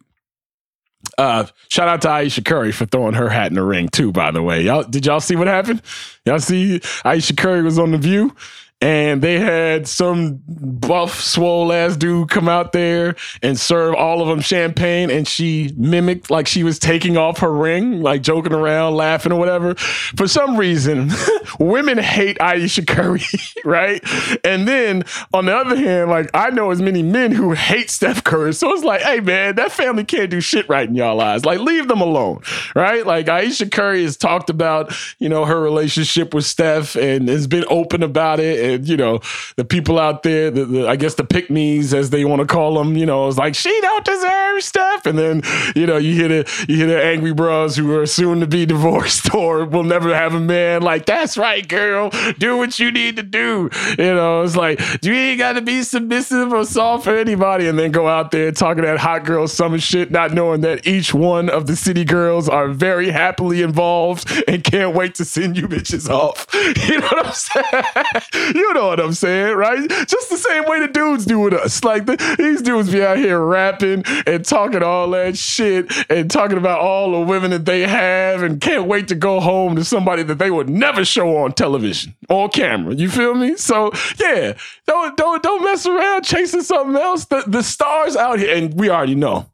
[1.18, 4.12] Uh, shout out to Ayesha Curry for throwing her hat in the ring too.
[4.12, 5.82] By the way, y'all did y'all see what happened?
[6.24, 8.34] Y'all see Ayesha Curry was on the View
[8.82, 14.28] and they had some buff, swole ass dude come out there and serve all of
[14.28, 18.94] them champagne, and she mimicked like she was taking off her ring, like joking around,
[18.94, 19.74] laughing or whatever.
[19.76, 21.10] For some reason,
[21.58, 23.22] women hate Ayesha Curry,
[23.64, 24.02] right?
[24.44, 28.24] And then on the other hand, like I know as many men who hate Steph
[28.24, 31.46] Curry, so it's like, hey man, that family can't do shit right in y'all eyes.
[31.46, 32.42] Like leave them alone,
[32.74, 33.06] right?
[33.06, 37.64] Like Ayesha Curry has talked about, you know, her relationship with Steph and has been
[37.70, 39.20] open about it and you know
[39.56, 42.74] the people out there, the, the I guess the pick as they want to call
[42.74, 45.42] them, you know, it's like she don't deserve stuff, and then
[45.74, 48.66] you know you hear the you hear the angry bros who are soon to be
[48.76, 50.82] divorced or will never have a man.
[50.82, 53.70] Like that's right, girl, do what you need to do.
[53.98, 57.78] You know, it's like you ain't got to be submissive or soft for anybody, and
[57.78, 61.48] then go out there talking that hot girl summer shit, not knowing that each one
[61.48, 66.08] of the city girls are very happily involved and can't wait to send you bitches
[66.08, 66.46] off.
[66.86, 68.55] You know what I'm saying?
[68.60, 69.88] you know what I'm saying, right?
[69.88, 71.84] Just the same way the dudes do with us.
[71.84, 76.56] Like the, these dudes be out here rapping and talking all that shit and talking
[76.56, 80.22] about all the women that they have and can't wait to go home to somebody
[80.22, 82.94] that they would never show on television, on camera.
[82.94, 83.56] You feel me?
[83.56, 87.26] So yeah, don't don't don't mess around chasing something else.
[87.26, 89.50] The the stars out here, and we already know.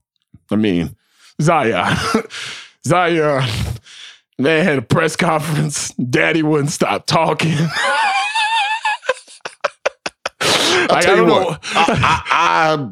[0.50, 0.96] I mean,
[1.40, 1.96] Zion.
[2.86, 3.48] Zion.
[4.38, 5.90] Man had a press conference.
[5.94, 7.56] Daddy wouldn't stop talking.
[10.90, 12.88] I'll tell you what, I, I, I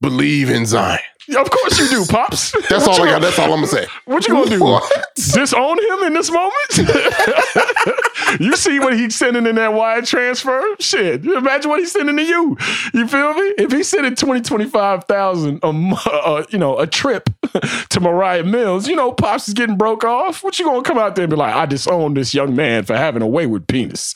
[0.00, 1.00] believe in Zion.
[1.28, 2.52] Of course you do, pops.
[2.68, 3.22] That's all I got.
[3.22, 3.86] That's all I'm gonna say.
[4.04, 4.62] What you gonna do?
[4.62, 4.92] What?
[5.14, 6.52] Disown him in this moment?
[8.40, 10.62] you see what he's sending in that wire transfer?
[10.80, 11.24] Shit.
[11.24, 12.56] Imagine what he's sending to you.
[12.92, 13.54] You feel me?
[13.56, 17.30] If he's sending 20, 25,000 a uh, you know, a trip
[17.88, 20.44] to Moriah Mills, you know, Pops is getting broke off.
[20.44, 22.96] What you gonna come out there and be like, I disown this young man for
[22.96, 24.14] having a wayward penis.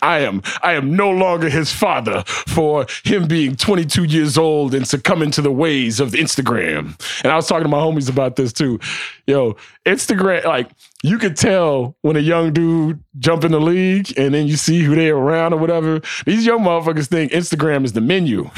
[0.00, 4.86] I am I am no longer his father for him being 22 years old and
[4.86, 7.00] succumbing to the ways of Instagram.
[7.22, 8.78] And I was talking to my homies about this too.
[9.26, 10.70] Yo, Instagram, like
[11.02, 14.82] you could tell when a young dude jump in the league and then you see
[14.82, 16.02] who they're around or whatever.
[16.26, 18.42] These young motherfuckers think Instagram is the menu.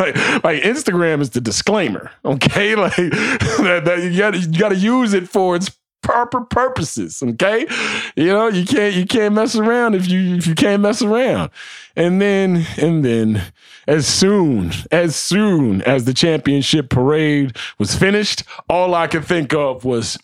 [0.00, 2.10] like, like, Instagram is the disclaimer.
[2.24, 2.74] Okay.
[2.84, 5.70] Like that, that you gotta you gotta use it for its
[6.04, 7.20] proper purposes.
[7.22, 7.66] Okay.
[8.14, 11.50] You know, you can't you can't mess around if you if you can't mess around.
[11.96, 13.42] And then and then
[13.88, 19.84] as soon as soon as the championship parade was finished, all I could think of
[19.84, 20.18] was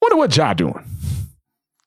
[0.00, 0.84] wonder what Ja doing.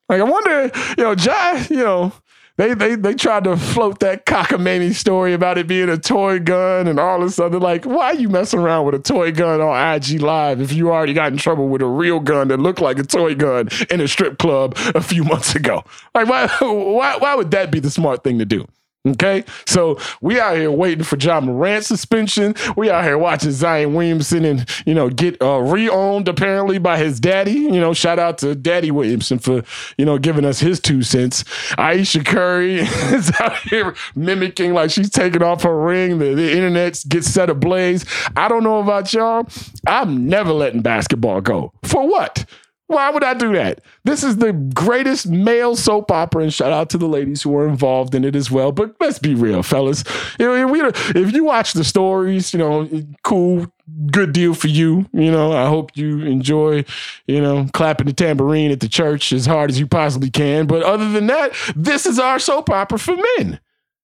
[0.09, 2.11] Like I wonder, you know, Ja, you know,
[2.57, 6.87] they they they tried to float that cockamamie story about it being a toy gun
[6.87, 7.59] and all this other.
[7.59, 10.91] Like, why are you messing around with a toy gun on IG Live if you
[10.91, 14.01] already got in trouble with a real gun that looked like a toy gun in
[14.01, 15.83] a strip club a few months ago?
[16.13, 18.67] Like, why why why would that be the smart thing to do?
[19.03, 22.53] Okay, so we out here waiting for John Morant suspension.
[22.77, 27.19] We out here watching Zion Williamson and you know get uh, re-owned apparently by his
[27.19, 27.53] daddy.
[27.53, 29.63] You know, shout out to Daddy Williamson for
[29.97, 31.43] you know giving us his two cents.
[31.79, 36.19] Ayesha Curry is out here mimicking like she's taking off her ring.
[36.19, 38.05] The, the internet gets set ablaze.
[38.35, 39.47] I don't know about y'all.
[39.87, 41.73] I'm never letting basketball go.
[41.81, 42.45] For what?
[42.91, 43.81] Why would I do that?
[44.03, 47.67] This is the greatest male soap opera, and shout out to the ladies who are
[47.67, 48.71] involved in it as well.
[48.71, 50.03] But let's be real, fellas.
[50.37, 52.89] If you watch the stories, you know,
[53.23, 53.71] cool,
[54.11, 55.07] good deal for you.
[55.13, 56.83] You know, I hope you enjoy,
[57.27, 60.67] you know, clapping the tambourine at the church as hard as you possibly can.
[60.67, 63.59] But other than that, this is our soap opera for men.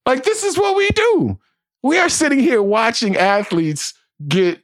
[0.06, 1.40] Like, this is what we do.
[1.84, 3.94] We are sitting here watching athletes
[4.28, 4.62] get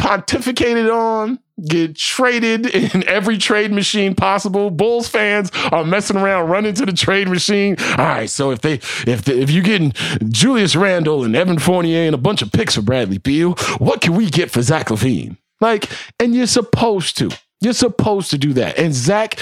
[0.00, 1.38] pontificated on,
[1.68, 4.70] get traded in every trade machine possible.
[4.70, 7.76] Bulls fans are messing around, running to the trade machine.
[7.92, 8.74] All right, so if they
[9.06, 9.92] if if you're getting
[10.28, 14.14] Julius Randle and Evan Fournier and a bunch of picks for Bradley Beal, what can
[14.14, 15.36] we get for Zach LaVine?
[15.60, 15.88] Like,
[16.18, 17.30] and you're supposed to.
[17.60, 18.78] You're supposed to do that.
[18.78, 19.38] And Zach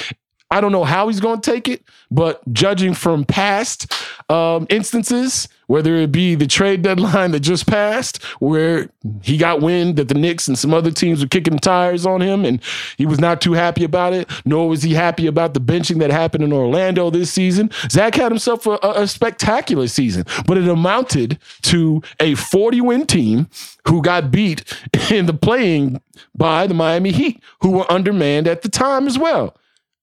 [0.53, 3.91] I don't know how he's going to take it, but judging from past
[4.29, 8.91] um, instances, whether it be the trade deadline that just passed, where
[9.23, 12.45] he got wind that the Knicks and some other teams were kicking tires on him
[12.45, 12.61] and
[12.99, 16.11] he was not too happy about it, nor was he happy about the benching that
[16.11, 17.71] happened in Orlando this season.
[17.89, 23.49] Zach had himself a, a spectacular season, but it amounted to a 40 win team
[23.89, 24.77] who got beat
[25.11, 26.03] in the playing
[26.35, 29.57] by the Miami Heat, who were undermanned at the time as well.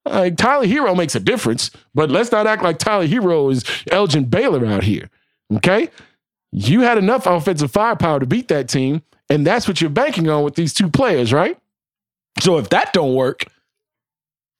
[0.03, 4.25] Like Tyler Herro makes a difference, but let's not act like Tyler Herro is Elgin
[4.25, 5.11] Baylor out here.
[5.55, 5.89] Okay?
[6.51, 10.43] You had enough offensive firepower to beat that team, and that's what you're banking on
[10.43, 11.57] with these two players, right?
[12.39, 13.45] So if that don't work,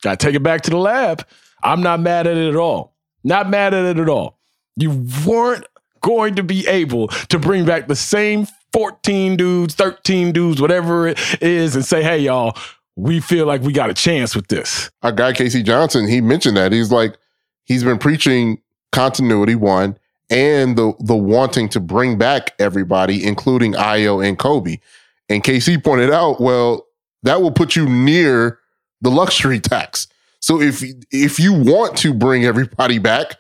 [0.04, 1.26] gotta take it back to the lab.
[1.64, 2.94] I'm not mad at it at all.
[3.24, 4.38] Not mad at it at all.
[4.76, 5.66] You weren't
[6.02, 11.20] going to be able to bring back the same 14 dudes, 13 dudes, whatever it
[11.42, 12.58] is, and say, hey, y'all,
[12.96, 14.90] we feel like we got a chance with this.
[15.02, 16.72] Our guy, KC Johnson, he mentioned that.
[16.72, 17.18] He's like,
[17.66, 19.98] he's been preaching continuity, one,
[20.30, 24.80] and the the wanting to bring back everybody, including Ayo and Coby.
[25.28, 26.88] And KC pointed out, well,
[27.24, 28.60] that will put you near
[29.02, 30.08] the luxury tax.
[30.40, 33.38] So if if you want to bring everybody back,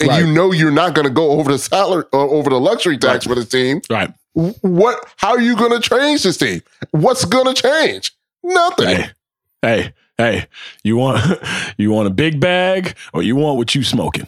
[0.00, 0.24] and right.
[0.24, 2.98] you know you're not going to go over the salary or uh, over the luxury
[2.98, 3.34] tax right.
[3.34, 4.12] for the team, right?
[4.34, 5.02] What?
[5.16, 6.62] How are you going to change this team?
[6.90, 8.12] What's going to change?
[8.42, 8.86] Nothing.
[8.86, 9.10] Hey,
[9.62, 10.46] hey, hey!
[10.84, 11.40] You want
[11.78, 14.26] you want a big bag, or you want what you smoking?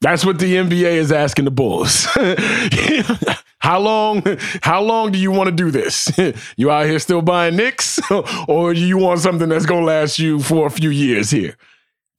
[0.00, 2.04] That's what the NBA is asking the Bulls.
[3.58, 4.22] how long?
[4.62, 6.08] How long do you want to do this?
[6.56, 7.98] you out here still buying Knicks,
[8.48, 11.56] or you want something that's gonna last you for a few years here?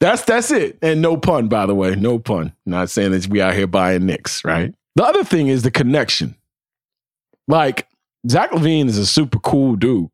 [0.01, 0.77] That's that's it.
[0.81, 2.53] And no pun, by the way, no pun.
[2.65, 4.73] Not saying that we out here buying Knicks, right?
[4.95, 6.35] The other thing is the connection.
[7.47, 7.87] Like
[8.27, 10.09] Zach LaVine is a super cool dude,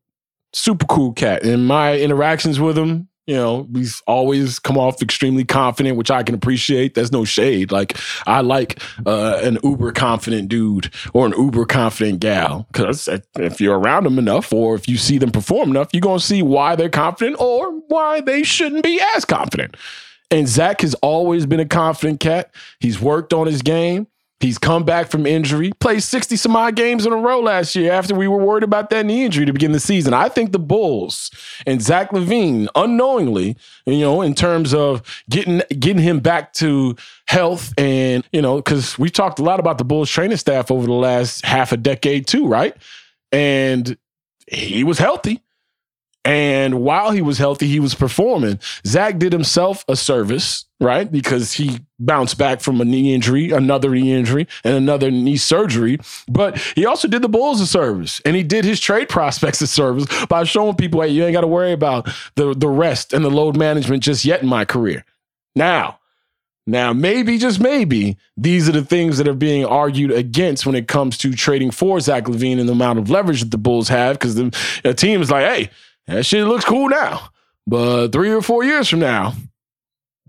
[0.52, 1.42] super cool cat.
[1.42, 6.22] In my interactions with him, you know, he's always come off extremely confident, which I
[6.22, 6.94] can appreciate.
[6.94, 7.72] There's no shade.
[7.72, 13.60] Like I like uh, an uber confident dude or an uber confident gal because if
[13.60, 16.76] you're around them enough, or if you see them perform enough, you're gonna see why
[16.76, 19.76] they're confident or why they shouldn't be as confident.
[20.30, 22.52] And Zach has always been a confident cat.
[22.80, 24.06] He's worked on his game.
[24.40, 27.90] He's come back from injury, played 60 some odd games in a row last year
[27.90, 30.12] after we were worried about that knee injury to begin the season.
[30.12, 31.30] I think the Bulls
[31.66, 36.96] and Zach LaVine, unknowingly, you know, in terms of getting getting him back to
[37.28, 40.86] health and, you know, because we talked a lot about the Bulls training staff over
[40.86, 42.76] the last half a decade too, right?
[43.32, 43.96] And
[44.48, 45.40] he was healthy.
[46.26, 48.58] And while he was healthy, he was performing.
[48.84, 51.10] Zach did himself a service, right?
[51.10, 55.98] Because he bounced back from a knee injury, another knee injury, and another knee surgery.
[56.28, 58.20] But he also did the Bulls a service.
[58.24, 61.42] And he did his trade prospects a service by showing people, hey, you ain't got
[61.42, 65.04] to worry about the, the rest and the load management just yet in my career.
[65.54, 66.00] Now,
[66.66, 70.88] now, maybe, just maybe, these are the things that are being argued against when it
[70.88, 74.18] comes to trading for Zach LaVine and the amount of leverage that the Bulls have.
[74.18, 75.70] Because the, the team is like, hey,
[76.06, 77.30] that shit looks cool now.
[77.66, 79.34] But three or four years from now,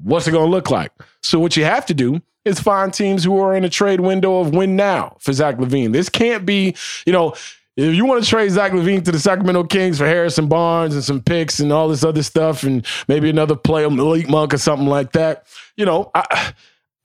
[0.01, 0.91] what's it going to look like?
[1.21, 4.39] So, what you have to do is find teams who are in a trade window
[4.39, 5.91] of win now for Zach LaVine.
[5.91, 7.35] This can't be, you know,
[7.75, 11.03] if you want to trade Zach LaVine to the Sacramento Kings for Harrison Barnes and
[11.03, 14.87] some picks and all this other stuff, and maybe another player, Malik Monk or something
[14.87, 16.53] like that, you know, I,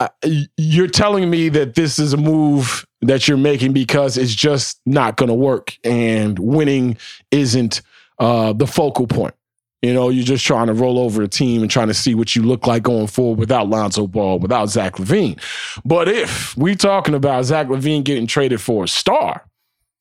[0.01, 0.09] I,
[0.57, 5.17] you're telling me that this is a move that you're making because it's just not
[5.17, 6.97] going to work and winning
[7.31, 7.83] isn't
[8.19, 9.35] uh, the focal point.
[9.83, 12.37] You know, you're just trying to roll over a team and trying to see what
[12.37, 15.41] you look like going forward without Lonzo Ball, without Zach LaVine.
[15.85, 19.45] But if we talking about Zach LaVine getting traded for a star,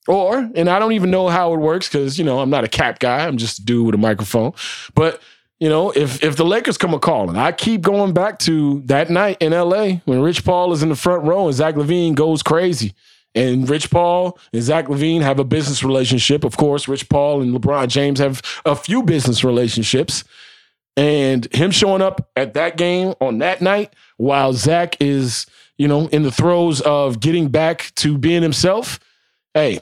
[0.08, 2.68] or, and I don't even know how it works because, you know, I'm not a
[2.68, 3.26] cap guy.
[3.26, 4.54] I'm just a dude with a microphone.
[4.94, 5.20] But,
[5.60, 9.10] you know, if if the Lakers come a calling, I keep going back to that
[9.10, 12.44] night in LA when Rich Paul is in the front row and Zach LaVine goes
[12.44, 12.94] crazy
[13.34, 16.44] and Rich Paul and Zach LaVine have a business relationship.
[16.44, 20.24] Of course, Rich Paul and LeBron James have a few business relationships.
[20.98, 25.46] And him showing up at that game on that night while Zach is,
[25.78, 29.00] you know, in the throes of getting back to being himself.
[29.54, 29.80] Hey,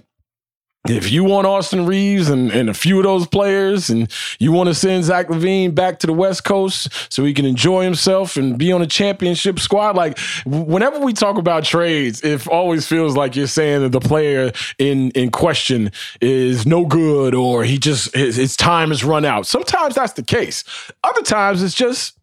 [0.87, 4.69] if you want Austin Reaves and, and a few of those players, and you want
[4.69, 8.57] to send Zach LaVine back to the West Coast so he can enjoy himself and
[8.57, 13.35] be on a championship squad, like whenever we talk about trades, it always feels like
[13.35, 18.37] you're saying that the player in in question is no good or he just his,
[18.37, 19.45] his time has run out.
[19.45, 20.63] Sometimes that's the case.
[21.03, 22.17] Other times it's just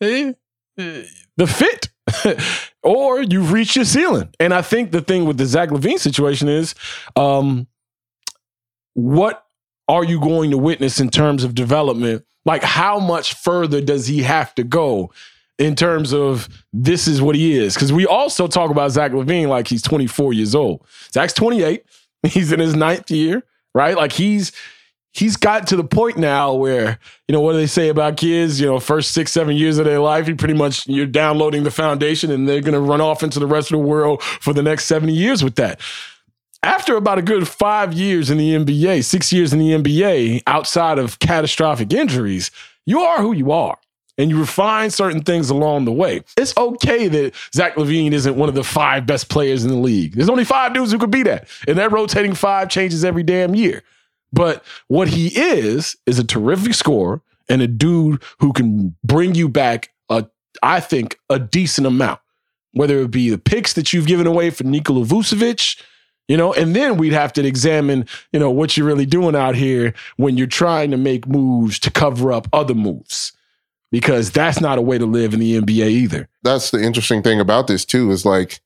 [0.00, 0.32] eh,
[0.78, 1.02] eh,
[1.36, 1.90] the fit.
[2.82, 4.28] or you've reached your ceiling.
[4.40, 6.74] And I think the thing with the Zach LaVine situation is
[7.14, 7.68] um,
[9.00, 9.44] what
[9.88, 12.24] are you going to witness in terms of development?
[12.44, 15.10] Like, how much further does he have to go
[15.58, 17.74] in terms of this is what he is?
[17.74, 20.86] Because we also talk about Zach LaVine like he's 24 years old.
[21.12, 21.84] Zach's 28.
[22.26, 23.42] He's in his ninth year,
[23.74, 23.96] right?
[23.96, 24.52] Like he's
[25.12, 28.60] he's got to the point now where you know what do they say about kids
[28.60, 31.70] you know first six seven years of their life you pretty much you're downloading the
[31.70, 34.62] foundation and they're going to run off into the rest of the world for the
[34.62, 35.80] next 70 years with that
[36.62, 40.98] after about a good five years in the NBA, six years in the NBA, outside
[40.98, 42.50] of catastrophic injuries,
[42.86, 43.78] you are who you are.
[44.18, 46.20] And you refine certain things along the way.
[46.36, 50.14] It's okay that Zach LaVine isn't one of the five best players in the league.
[50.14, 51.48] There's only five dudes who could be that.
[51.66, 53.82] And that rotating five changes every damn year.
[54.30, 59.48] But what he is, is a terrific scorer and a dude who can bring you
[59.48, 60.26] back a
[60.62, 62.20] I think, a decent amount,
[62.72, 65.80] whether it be the picks that you've given away for Nikola Vucevic,
[66.30, 69.56] you know, and then we'd have to examine, you know, what you're really doing out
[69.56, 73.32] here when you're trying to make moves to cover up other moves.
[73.90, 76.28] Because that's not a way to live in the NBA either.
[76.44, 78.60] That's the interesting thing about this too, is like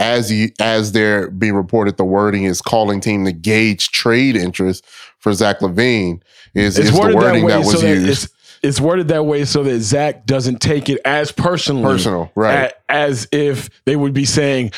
[0.00, 4.84] as you as they're being reported, the wording is calling team to gauge trade interest
[5.20, 6.20] for Zach LaVine
[6.54, 8.06] is, is the wording that, that was so used.
[8.06, 8.28] That it's,
[8.62, 12.72] it's, worded that way so that Zach doesn't take it as personally, personal, right?
[12.88, 14.72] As if they would be saying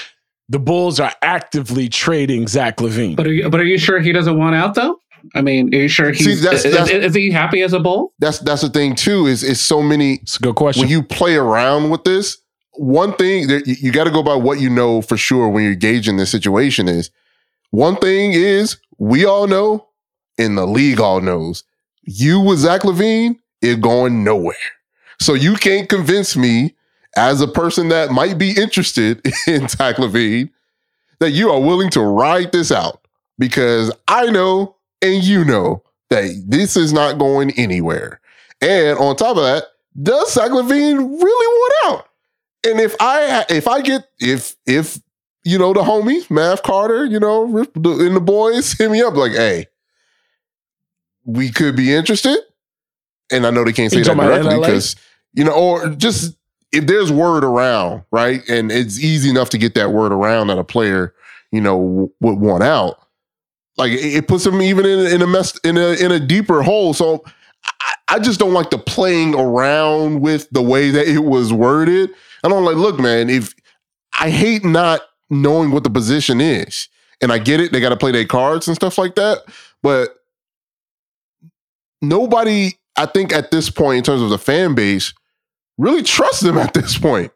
[0.48, 3.16] the Bulls are actively trading Zach LaVine.
[3.16, 5.00] But are you, but are you sure he doesn't want out though?
[5.34, 7.80] I mean, are you sure he's See, that's, that's, is, is, he happy as a
[7.80, 8.12] bull?
[8.18, 9.26] That's that's the thing too.
[9.26, 10.14] Is is so many.
[10.16, 10.82] It's a good question.
[10.82, 12.38] When you play around with this,
[12.74, 15.64] one thing that you, you got to go by what you know for sure when
[15.64, 17.10] you're gauging this situation is.
[17.70, 19.88] One thing is we all know,
[20.38, 21.64] and the league all knows,
[22.02, 24.54] you with Zach LaVine is going nowhere.
[25.20, 26.75] So you can't convince me
[27.16, 30.50] as a person that might be interested in Zach LaVine
[31.18, 33.06] that you are willing to ride this out
[33.38, 38.20] because I know and you know that this is not going anywhere.
[38.60, 39.64] And on top of that,
[40.00, 42.08] does Zach LaVine really want out?
[42.66, 44.98] And if I if I get if if
[45.44, 49.32] you know the homies, Mav Carter, you know, and the boys hit me up like,
[49.32, 49.66] hey,
[51.24, 52.38] we could be interested.
[53.30, 54.96] And I know they can't say that directly because
[55.34, 56.36] you know, or just
[56.76, 60.58] if there's word around, right, and it's easy enough to get that word around that
[60.58, 61.14] a player,
[61.50, 63.00] you know, would want out
[63.76, 66.94] like it puts them even in, in a mess in a in a deeper hole.
[66.94, 67.24] So
[67.64, 72.10] I, I, just don't like the playing around with the way that it was worded.
[72.42, 73.54] I don't like, look, man, if
[74.18, 76.88] I hate not knowing what the position is.
[77.22, 79.38] And I get it, they got to play their cards and stuff like that.
[79.82, 80.16] But
[82.02, 85.14] nobody, I think, at this point, in terms of the fan base,
[85.78, 87.32] really trust them at this point.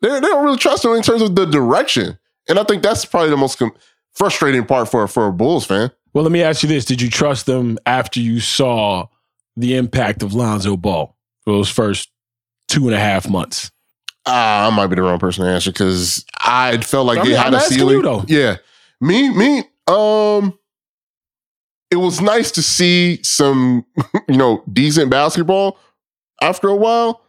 [0.00, 2.18] They, they don't really trust them in terms of the direction.
[2.48, 3.74] And I think that's probably the most com-
[4.12, 5.90] frustrating part for for a Bulls fan.
[6.14, 9.06] Well, let me ask you this: Did you trust them after you saw
[9.56, 12.10] the impact of Lonzo Ball for those first
[12.68, 13.70] two and a half months?
[14.26, 17.32] Uh, I might be the wrong person to answer because I felt like I mean,
[17.32, 18.02] they had I'm a ceiling.
[18.02, 18.24] Though.
[18.28, 18.56] Yeah,
[19.00, 19.64] me, me.
[19.86, 20.58] Um,
[21.90, 23.86] it was nice to see some,
[24.28, 25.78] you know, decent basketball
[26.42, 27.22] after a while,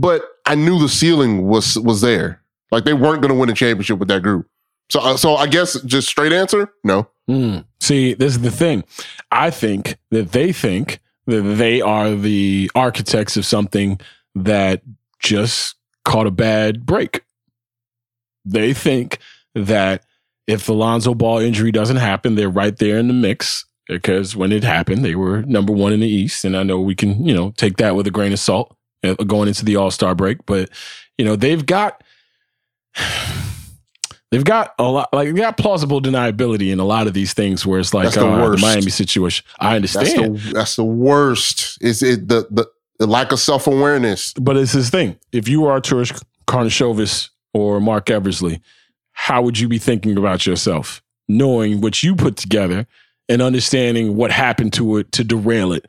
[0.00, 2.40] but I knew the ceiling was was there.
[2.70, 4.48] Like they weren't going to win a championship with that group.
[4.90, 7.08] So, uh, so I guess just straight answer, no.
[7.28, 7.64] Mm.
[7.80, 8.84] See, this is the thing.
[9.30, 14.00] I think that they think that they are the architects of something
[14.34, 14.82] that
[15.18, 15.74] just
[16.04, 17.24] caught a bad break.
[18.44, 19.18] They think
[19.54, 20.04] that
[20.46, 24.52] if the Lonzo Ball injury doesn't happen, they're right there in the mix because when
[24.52, 26.46] it happened, they were number one in the East.
[26.46, 29.48] And I know we can, you know, take that with a grain of salt going
[29.48, 30.70] into the All Star break, but
[31.16, 32.02] you know they've got
[34.30, 37.66] they've got a lot like they got plausible deniability in a lot of these things
[37.66, 39.44] where it's like the, uh, the, Miami situation.
[39.58, 40.36] I understand.
[40.36, 41.78] That's the, that's the worst.
[41.80, 42.66] Is it the, the
[42.98, 44.32] the lack of self awareness?
[44.34, 45.18] But it's this thing.
[45.32, 48.60] If you are Arturas Karnisovas or Marc Eversley,
[49.12, 52.86] how would you be thinking about yourself, knowing what you put together
[53.28, 55.86] and understanding what happened to it to derail it?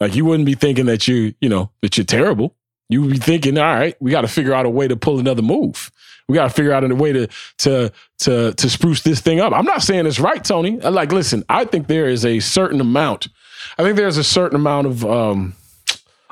[0.00, 2.56] Like you wouldn't be thinking that you, you know, that you're terrible.
[2.88, 5.20] You would be thinking, all right, we got to figure out a way to pull
[5.20, 5.92] another move.
[6.28, 7.28] We got to figure out a way to
[7.58, 9.52] to to to spruce this thing up.
[9.52, 10.78] I'm not saying it's right, Tony.
[10.78, 13.28] Like, listen, I think there is a certain amount.
[13.78, 15.54] I think there's a certain amount of um,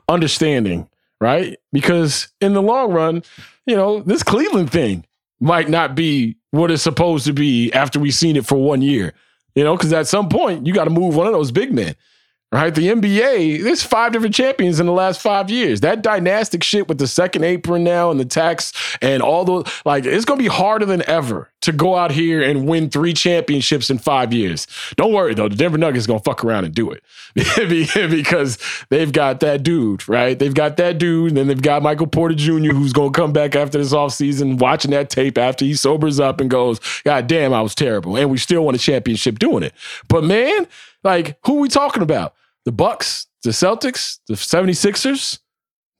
[0.09, 0.89] understanding,
[1.21, 1.59] right?
[1.73, 3.23] Because in the long run,
[3.67, 5.05] you know, this Cleveland thing
[5.41, 9.15] might not be what it's supposed to be after we've seen it for one year.
[9.55, 11.95] You know, because at some point you got to move one of those big men
[12.53, 12.75] right?
[12.75, 15.81] The NBA, there's five different champions in the last five years.
[15.81, 18.73] That dynastic shit with the second apron now and the tax
[19.03, 22.41] and all those, like, it's going to be harder than ever to go out here
[22.41, 24.67] and win three championships in five years.
[24.97, 25.49] Don't worry, though.
[25.49, 27.03] The Denver Nuggets to fuck around and do it
[27.35, 28.59] because
[28.91, 30.39] they've got that dude, right?
[30.39, 31.29] They've got that dude.
[31.29, 34.93] And then they've got Michael Porter Jr., who's to come back after this offseason, watching
[34.93, 38.17] that tape after he sobers up and goes, God damn, I was terrible.
[38.17, 39.75] And we still won a championship doing it.
[40.09, 40.67] But man,
[41.03, 42.35] like, who are we talking about?
[42.65, 45.39] The Bucks, the Celtics, the 76ers,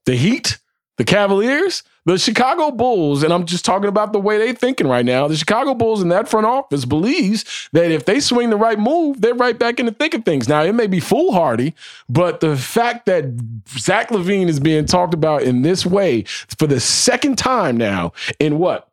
[0.05, 0.57] the Heat,
[0.97, 1.83] the Cavaliers,
[2.13, 5.27] the Chicago Bulls, and I'm just talking about the way they're thinking right now.
[5.27, 9.21] The Chicago Bulls in that front office believes that if they swing the right move,
[9.21, 10.47] they're right back in the thick of things.
[10.47, 11.75] Now, it may be foolhardy,
[12.07, 13.25] but the fact that
[13.69, 18.59] Zach LaVine is being talked about in this way for the second time now in
[18.59, 18.89] what,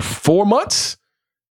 [0.00, 0.96] four months?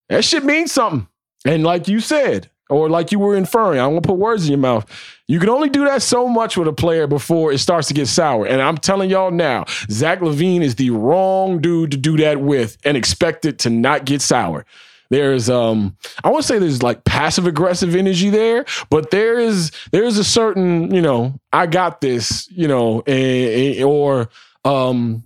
[0.10, 1.08] That shit means something.
[1.46, 3.80] And like you said, or like you were inferring.
[3.80, 4.86] I want to put words in your mouth.
[5.28, 8.08] You can only do that so much with a player before it starts to get
[8.08, 8.46] sour.
[8.46, 12.78] And I'm telling y'all now, Zach LaVine is the wrong dude to do that with
[12.84, 14.66] and expect it to not get sour.
[15.10, 19.72] There's um I want to say there's like passive aggressive energy there, but there is
[19.92, 24.30] there's a certain, you know, I got this, you know, a, a, or
[24.66, 25.24] um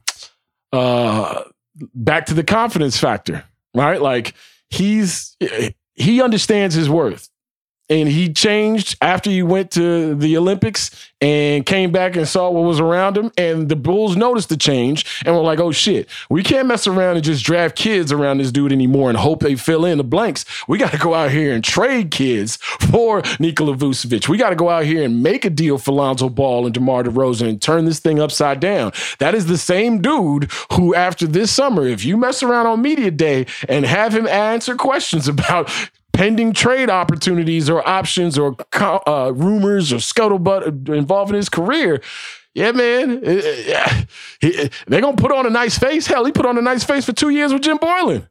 [0.72, 1.44] uh
[1.96, 4.00] back to the confidence factor, right?
[4.02, 4.36] Like
[4.70, 5.36] he's
[5.96, 7.31] he understands his worth
[7.92, 12.64] and he changed after he went to the Olympics and came back and saw what
[12.64, 13.32] was around him.
[13.38, 17.18] And the Bulls noticed the change and were like, oh shit, we can't mess around
[17.18, 20.46] and just draft kids around this dude anymore and hope they fill in the blanks.
[20.70, 24.30] We got to go out here and trade kids for Nikola Vucevic.
[24.30, 27.04] We got to go out here and make a deal for Lonzo Ball and DeMar
[27.04, 28.94] DeRozan and turn this thing upside down.
[29.20, 33.12] That is the same dude who, after this summer, if you mess around on media
[33.12, 35.70] day and have him answer questions about
[36.22, 42.00] pending trade opportunities or options or uh, rumors or scuttlebutt involving his career.
[42.54, 46.06] Yeah, man, they're gonna put on a nice face.
[46.06, 48.30] Hell, he put on a nice face for two years with Jim Boylen.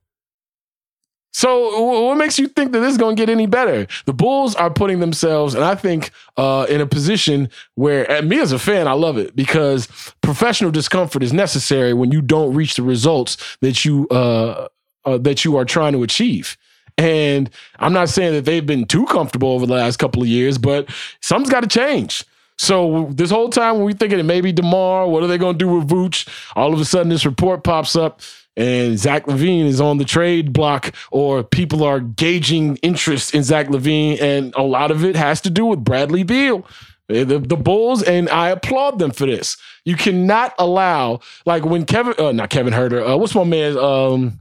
[1.32, 3.88] So, what makes you think that this is going to get any better?
[4.04, 8.38] The Bulls are putting themselves, and I think, uh, in a position where, and me
[8.40, 9.88] as a fan, I love it because
[10.22, 14.68] professional discomfort is necessary when you don't reach the results that you uh,
[15.04, 16.56] uh, that you are trying to achieve.
[17.00, 17.48] And
[17.78, 20.90] I'm not saying that they've been too comfortable over the last couple of years, but
[21.22, 22.24] something's got to change.
[22.58, 25.58] So this whole time when we thinking it maybe DeMar, what are they going to
[25.58, 26.28] do with Vooch?
[26.54, 28.20] All of a sudden this report pops up
[28.54, 33.68] and Zach LaVine is on the trade block or people are gauging interest in Zach
[33.68, 34.20] LaVine.
[34.20, 36.66] And a lot of it has to do with Bradley Beal.
[37.08, 39.56] The, the Bulls, and I applaud them for this.
[39.84, 44.38] You cannot allow, like when Kevin, uh, not Kevin Huerter, uh, what's my man, um,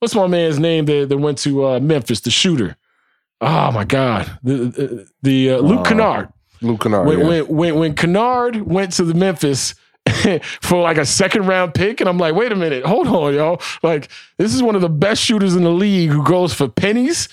[0.00, 2.76] what's my man's name that, that went to uh, Memphis, the shooter?
[3.40, 6.28] Oh my God, the the uh, Luke uh, Kennard.
[6.60, 7.06] Luke Kennard.
[7.06, 7.26] When, yeah.
[7.26, 9.74] when when when Kennard went to the Memphis
[10.60, 13.62] for like a second round pick, and I'm like, wait a minute, hold on, y'all.
[13.82, 17.28] Like this is one of the best shooters in the league who goes for pennies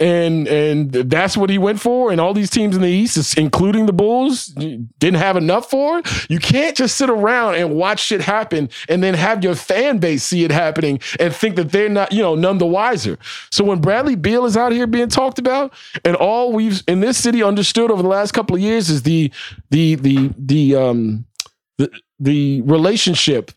[0.00, 2.10] and and that's what he went for.
[2.10, 6.02] And all these teams in the East, including the Bulls, didn't have enough for.
[6.28, 10.24] You can't just sit around and watch shit happen and then have your fan base
[10.24, 13.18] see it happening and think that they're not, you know, none the wiser.
[13.52, 15.74] So when Bradley Beal is out here being talked about,
[16.04, 19.30] and all we've in this city understood over the last couple of years is the
[19.70, 21.26] the the the um
[21.76, 23.50] the the relationship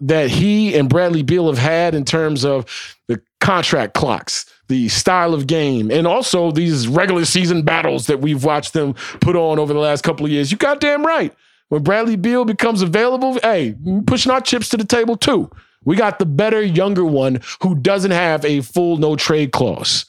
[0.00, 2.66] that he and Bradley Beal have had in terms of
[3.08, 8.44] the contract clocks the style of game, and also these regular season battles that we've
[8.44, 10.50] watched them put on over the last couple of years.
[10.50, 11.34] You goddamn right.
[11.68, 15.50] When Bradley Beal becomes available, hey, pushing our chips to the table too.
[15.84, 20.06] We got the better, younger one who doesn't have a full no trade clause.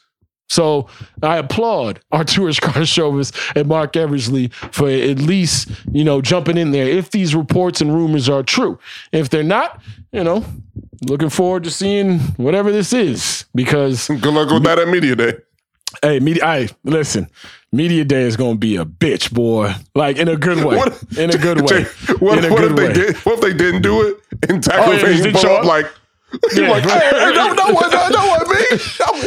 [0.48, 0.88] So
[1.22, 6.88] I applaud Arturas Karnisovas and Marc Eversley for at least, you know, jumping in there
[6.88, 8.80] if these reports and rumors are true.
[9.12, 9.82] If they're not,
[10.12, 10.46] you know,
[11.08, 15.34] looking forward to seeing whatever this is because good luck with that at media day.
[16.02, 16.46] Hey, media.
[16.46, 17.30] I listen.
[17.72, 19.74] Media day is gonna be a bitch, boy.
[19.96, 20.78] Like in a good way.
[20.78, 21.84] What, in a good way.
[22.20, 23.16] What, what if they did?
[23.18, 25.92] What if they didn't do it and tackle oh, yeah, pull up
[26.32, 26.42] like?
[26.56, 26.70] Yeah.
[26.70, 28.64] like, hey, hey, no, no, no, no, no, me.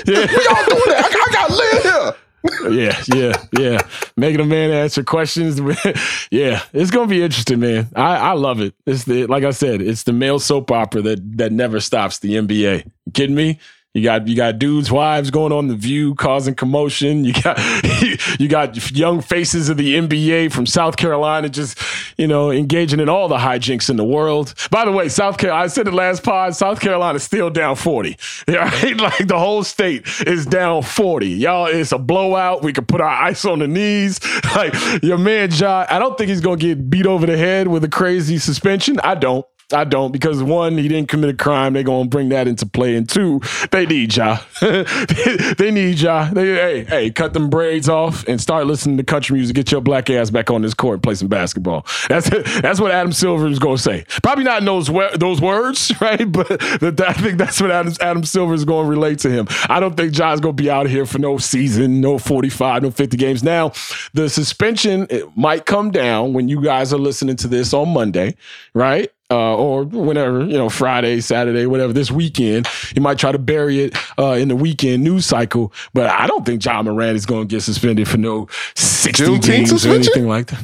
[0.07, 0.27] Yeah.
[0.27, 1.05] We all doing that.
[1.05, 2.15] I, I got live here
[2.71, 3.79] yeah, yeah, yeah.
[4.17, 5.61] Making a man answer questions.
[6.31, 7.89] yeah, it's gonna be interesting, man.
[7.95, 8.75] I, I love it.
[8.87, 12.21] It's the like I said, it's the male soap opera that that never stops.
[12.21, 12.85] The NBA.
[12.87, 13.59] You kidding me?
[13.93, 17.25] You got you got dudes' wives going on the View, causing commotion.
[17.25, 17.59] You got
[18.39, 21.77] you got young faces of the NBA from South Carolina, just
[22.17, 24.55] you know engaging in all the hijinks in the world.
[24.71, 26.55] By the way, South Carolina, I said it last pod.
[26.55, 28.17] South Carolina is still down forty.
[28.49, 29.01] Right?
[29.01, 31.31] Like the whole state is down forty.
[31.31, 32.63] Y'all, it's a blowout.
[32.63, 34.21] We can put our ice on the knees.
[34.55, 37.83] Like your man John, I don't think he's gonna get beat over the head with
[37.83, 39.01] a crazy suspension.
[39.03, 39.45] I don't.
[39.73, 41.73] I don't because one, he didn't commit a crime.
[41.73, 43.41] They're gonna bring that into play, and two,
[43.71, 44.39] they need ya.
[44.61, 46.31] they need ya.
[46.33, 49.57] They, hey, hey, cut them braids off and start listening to country music.
[49.57, 51.87] Get your black ass back on this court and play some basketball.
[52.09, 52.29] That's
[52.61, 54.05] that's what Adam Silver is gonna say.
[54.23, 56.31] Probably not in those those words, right?
[56.31, 59.47] But I think that's what Adam, Adam Silver is gonna relate to him.
[59.69, 62.91] I don't think John's gonna be out here for no season, no forty five, no
[62.91, 63.43] fifty games.
[63.43, 63.73] Now,
[64.15, 65.07] the suspension
[65.37, 68.35] might come down when you guys are listening to this on Monday,
[68.75, 69.11] right?
[69.31, 72.67] Uh, or whenever, you know, Friday, Saturday, whatever, this weekend.
[72.93, 76.45] He might try to bury it uh, in the weekend news cycle, but I don't
[76.45, 79.91] think Ja Morant is going to get suspended for no 60 Juneteenth games suspension?
[79.93, 80.61] or anything like that.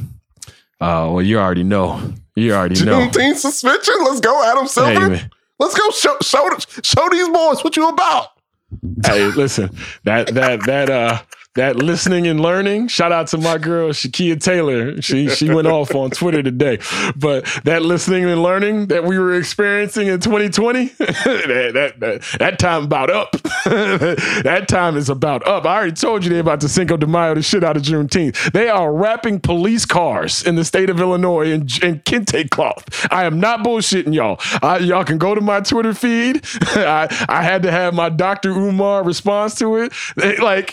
[0.81, 2.13] Uh, well, you already know.
[2.35, 3.07] You already know.
[3.07, 3.95] Juneteenth suspension?
[4.03, 5.15] Let's go, Adam Silver.
[5.15, 6.49] Hey, Let's go show, show,
[6.83, 8.27] show these boys what you about.
[9.05, 11.19] Hey, listen, that, that, that, uh,
[11.57, 12.87] that listening and learning.
[12.87, 15.01] Shout out to my girl Shakeia Taylor.
[15.01, 16.79] She she went off on Twitter today.
[17.15, 22.59] But that listening and learning that we were experiencing in 2020, that, that, that, that
[22.59, 23.31] time about up.
[23.65, 25.65] that time is about up.
[25.65, 28.51] I already told you they about to Cinco de Mayo the shit out of Juneteenth.
[28.51, 33.07] They are wrapping police cars in the state of Illinois in, in kente cloth.
[33.11, 34.39] I am not bullshitting y'all.
[34.61, 36.45] I, y'all can go to my Twitter feed.
[36.61, 38.51] I, I had to have my Dr.
[38.51, 39.93] Umar response to it.
[40.15, 40.69] They, like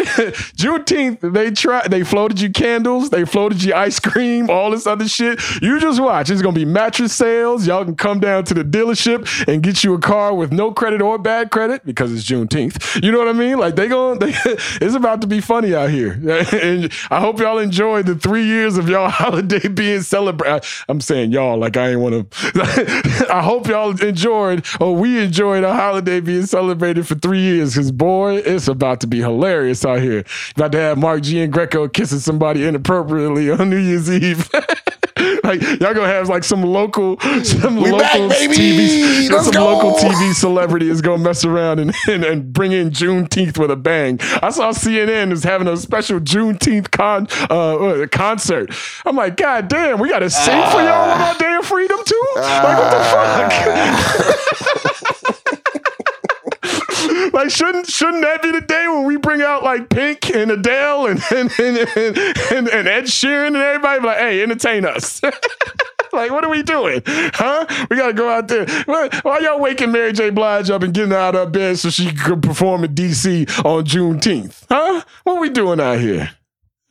[0.78, 1.90] Juneteenth, they tried.
[1.90, 3.10] They floated you candles.
[3.10, 4.50] They floated you ice cream.
[4.50, 5.40] All this other shit.
[5.62, 6.30] You just watch.
[6.30, 7.66] It's gonna be mattress sales.
[7.66, 11.00] Y'all can come down to the dealership and get you a car with no credit
[11.00, 13.02] or bad credit because it's Juneteenth.
[13.02, 13.58] You know what I mean?
[13.58, 14.18] Like they going.
[14.18, 16.12] They, it's about to be funny out here.
[16.62, 20.64] and I hope y'all enjoyed the three years of y'all holiday being celebrated.
[20.88, 23.26] I'm saying y'all like I ain't want to.
[23.30, 27.92] I hope y'all enjoyed or we enjoyed a holiday being celebrated for three years because
[27.92, 30.24] boy, it's about to be hilarious out here.
[30.56, 34.48] About to have Mark Giangreco kissing somebody inappropriately on New Year's Eve.
[35.44, 37.98] like y'all gonna have like some local, some We local
[38.28, 38.38] back!
[38.38, 39.64] TV, Let's some go!
[39.64, 43.76] local TV celebrity is gonna mess around and, and, and bring in Juneteenth with a
[43.76, 44.18] bang.
[44.42, 48.70] I saw CNN is having a special Juneteenth con uh, uh, concert.
[49.04, 52.28] I'm like, God damn, we gotta sing for y'all on our day of freedom too.
[52.36, 53.04] Like what the
[54.82, 54.90] fuck?
[57.34, 61.06] like shouldn't shouldn't that be the day when we bring out like Pink and Adele
[61.06, 62.18] and and and, and,
[62.52, 65.20] and, and Ed Sheeran and everybody like, hey, entertain us.
[66.12, 67.02] like, what are we doing?
[67.06, 67.66] Huh?
[67.90, 68.66] We gotta go out there.
[68.86, 70.30] Why, y'all waking Mary J.
[70.30, 74.64] Blige up and getting out of bed so she could perform in DC on Juneteenth?
[74.68, 75.02] Huh?
[75.24, 76.30] What are we doing out here?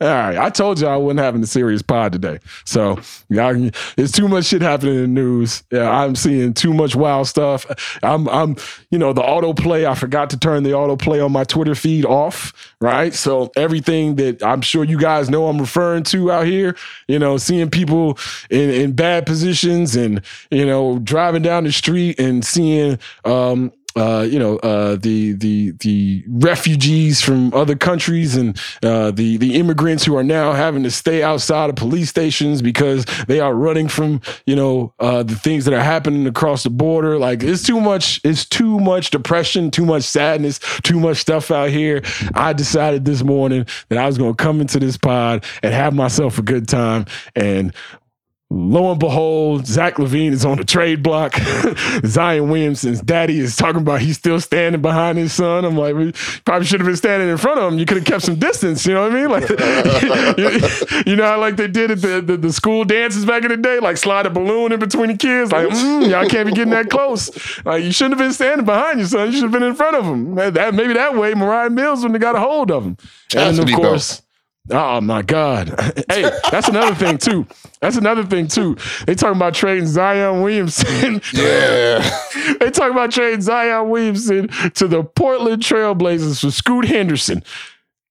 [0.00, 2.38] All right, I told you I wasn't having a serious pod today.
[2.66, 2.98] So
[3.30, 5.62] y'all, it's too much shit happening in the news.
[5.70, 7.64] Yeah, I'm seeing too much wild stuff.
[8.02, 8.56] I'm, I'm,
[8.90, 9.86] you know, the autoplay.
[9.86, 12.52] I forgot to turn the autoplay on my Twitter feed off.
[12.80, 16.76] Right, so everything that I'm sure you guys know I'm referring to out here,
[17.08, 18.18] you know, seeing people
[18.50, 20.20] in in bad positions and
[20.50, 22.98] you know driving down the street and seeing.
[23.24, 29.36] um uh, you know, uh, the the the refugees from other countries and uh, the
[29.36, 33.54] the immigrants who are now having to stay outside of police stations because they are
[33.54, 37.18] running from you know uh, the things that are happening across the border.
[37.18, 38.20] Like it's too much.
[38.24, 42.02] It's too much depression, too much sadness, too much stuff out here.
[42.34, 45.94] I decided this morning that I was going to come into this pod and have
[45.94, 47.72] myself a good time and
[48.50, 51.34] Lo and behold, Zach LaVine is on the trade block.
[52.06, 55.64] Zion Williamson's daddy is talking about he's still standing behind his son.
[55.64, 56.12] I'm like, we
[56.44, 57.78] probably should have been standing in front of him.
[57.78, 58.86] You could have kept some distance.
[58.86, 59.30] You know what I mean?
[59.30, 59.48] Like,
[61.04, 63.48] you, you know how like they did at the, the, the school dances back in
[63.48, 65.50] the day, like slide a balloon in between the kids.
[65.50, 67.30] Like, mm, y'all can't be getting that close.
[67.64, 69.28] Like, you shouldn't have been standing behind your son.
[69.28, 70.34] You should have been in front of him.
[70.34, 72.98] That maybe that way, Moriah Mills wouldn't have got a hold of him.
[73.34, 74.23] And of Chastity course.
[74.70, 75.68] Oh my God.
[76.08, 77.46] Hey, that's another thing too.
[77.80, 78.76] That's another thing too.
[79.06, 81.20] They talking about trading Zion Williamson.
[81.32, 81.98] Yeah.
[82.60, 87.42] they talking about trading Zion Williamson to the Portland Trailblazers for Scoot Henderson.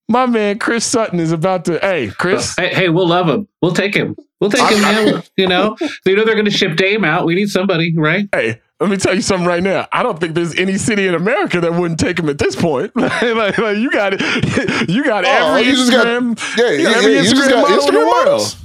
[0.09, 1.79] My man Chris Sutton is about to.
[1.79, 2.55] Hey, Chris.
[2.57, 3.47] Hey, hey, we'll love him.
[3.61, 4.15] We'll take him.
[4.41, 5.23] We'll take him, man.
[5.37, 7.25] You know, you know they're going to ship Dame out.
[7.25, 8.27] We need somebody, right?
[8.33, 9.87] Hey, let me tell you something right now.
[9.93, 12.93] I don't think there's any city in America that wouldn't take him at this point.
[12.97, 14.21] like, like, like, you got it.
[14.89, 16.57] You got Oh, every you just got- Instagram.
[16.57, 18.25] yeah, you got yeah, every yeah, you just Instagram got model in the Instagram world.
[18.25, 18.55] models.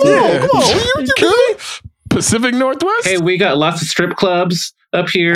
[0.00, 0.76] Come on, come on.
[0.76, 1.62] You, you kidding me?
[2.10, 3.06] Pacific Northwest.
[3.06, 5.34] Hey, we got lots of strip clubs up here.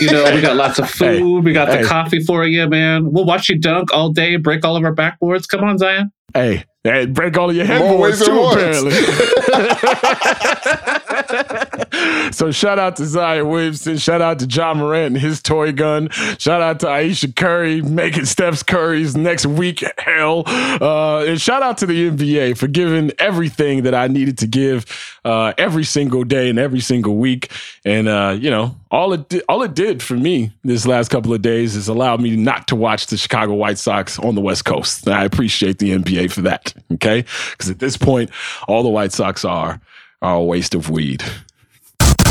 [0.00, 1.44] You know, we got lots of Hey, food.
[1.44, 3.12] we got the coffee for you, man.
[3.12, 5.46] We'll watch you dunk all day, break all of our backboards.
[5.48, 6.10] Come on, Zion.
[6.34, 8.92] Hey, hey, break all of your headboards too, apparently.
[12.32, 13.98] so shout out to Zion Williamson.
[13.98, 16.10] Shout out to Ja Morant and his toy gun.
[16.38, 20.44] Shout out to Ayesha Curry making Steph's Curry's next week hell.
[20.46, 24.86] Uh, and shout out to the NBA for giving everything that I needed to give
[25.24, 27.50] uh, every single day and every single week.
[27.84, 31.34] And uh, you know, all it di- all it did for me this last couple
[31.34, 34.64] of days is allowed me not to watch the Chicago White Sox on the West
[34.64, 35.06] Coast.
[35.06, 36.74] And I appreciate the NBA for that.
[36.94, 38.30] Okay, because at this point,
[38.68, 39.80] all the White Sox are
[40.22, 41.22] are a waste of weed.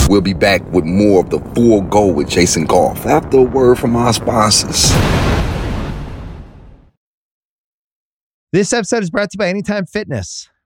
[0.07, 3.79] We'll be back with more of the Full Go with Jason Goff after a word
[3.79, 4.91] from our sponsors.
[8.53, 10.47] This episode is brought to you by Anytime Fitness.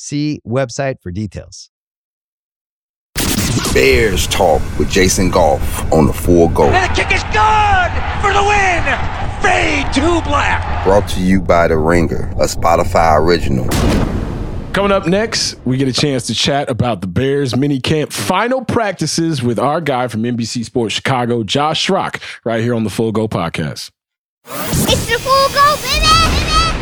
[0.00, 1.70] See website for details.
[3.74, 6.68] Bears Talk with Jason Goff on the Full Go.
[6.68, 7.90] And the kick is good
[8.22, 8.84] for the win.
[9.42, 10.84] Fade to black.
[10.84, 13.68] Brought to you by The Ringer, a Spotify original.
[14.72, 18.64] Coming up next, we get a chance to chat about the Bears mini camp final
[18.64, 23.10] practices with our guy from NBC Sports Chicago, Josh Schrock, right here on the Full
[23.10, 23.90] Go podcast.
[24.46, 26.04] It's the Full Go, baby!
[26.04, 26.77] baby!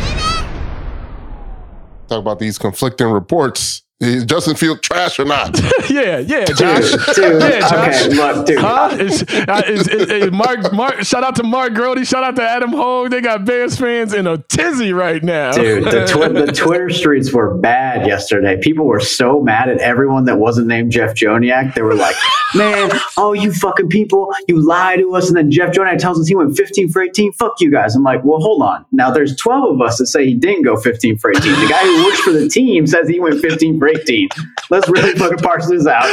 [2.07, 3.83] Talk about these conflicting reports.
[3.99, 5.59] Is Justin Field trash or not?
[5.89, 6.91] yeah, yeah, Josh.
[7.15, 8.05] Dude, dude, yeah, Josh.
[8.05, 8.59] okay, look, dude.
[8.59, 8.95] Huh?
[8.99, 12.05] Is, uh, is, is, is Mark, Mark, shout out to Mark Grote.
[12.05, 13.09] Shout out to Adam Hoge.
[13.09, 15.51] They got Bears fans in a tizzy right now.
[15.51, 18.59] Dude, the, twi- the Twitter streets were bad yesterday.
[18.61, 21.73] People were so mad at everyone that wasn't named Jeff Joniak.
[21.73, 22.15] They were like,
[22.55, 25.27] man, oh, you fucking people, you lie to us.
[25.27, 27.31] And then Jeff Joniak tells us he went 15 for 18.
[27.33, 27.95] Fuck you guys.
[27.95, 28.85] I'm like, well, hold on.
[28.91, 31.41] Now there's 12 of us that say he didn't go 15 for 18.
[31.41, 34.29] The guy who works for the team says he went 15 for 18.
[34.69, 36.03] Let's really fucking parse this out.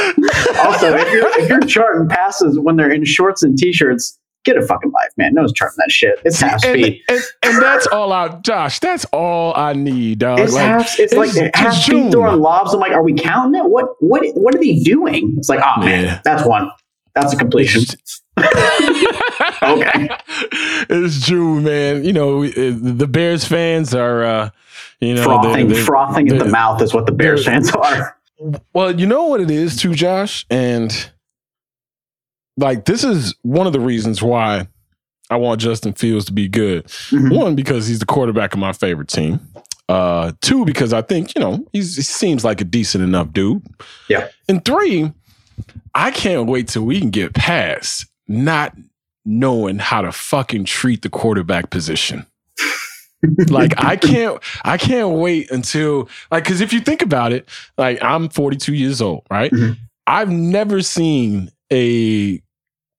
[0.65, 4.63] Also, if you're, if you're charting passes when they're in shorts and t-shirts, get a
[4.63, 5.35] fucking life, man.
[5.35, 6.21] No one's charting that shit.
[6.25, 7.03] It's half and, speed.
[7.09, 8.79] And, and that's all I, Josh.
[8.79, 10.41] That's all I need, dog.
[10.41, 10.99] It's like, half.
[11.01, 12.73] It's, like just half speed throwing lobs.
[12.73, 13.69] I'm like, are we counting it?
[13.69, 13.97] What?
[14.01, 14.23] What?
[14.35, 15.35] What are they doing?
[15.39, 16.21] It's like, oh man, Yeah.
[16.25, 16.71] that's one.
[17.15, 17.83] That's a completion.
[18.37, 20.09] okay.
[20.91, 22.05] It's June, man.
[22.05, 24.51] You know, the Bears fans are, uh,
[25.07, 28.17] you know, frothing, they're- they're- frothing at the mouth is what the Bears fans are.
[28.73, 30.45] Well, you know what it is too, Josh?
[30.51, 30.93] And
[32.57, 34.69] like this is one of the reasons why
[35.31, 36.85] I want Justin Fields to be good.
[36.87, 37.35] Mm-hmm.
[37.35, 39.41] One, because he's the quarterback of my favorite team.
[39.89, 43.63] Uh, two, because I think, you know, he's, he seems like a decent enough dude.
[44.09, 44.29] Yeah.
[44.49, 45.13] And three,
[45.95, 48.75] I can't wait till we can get past not
[49.25, 52.27] knowing how to fucking treat the quarterback position.
[53.49, 57.49] Like I can't I can't wait until like cuz if you think about it,
[57.79, 59.53] like I'm 42 years old, right?
[59.53, 59.73] Mm-hmm.
[60.07, 62.43] I've never seen a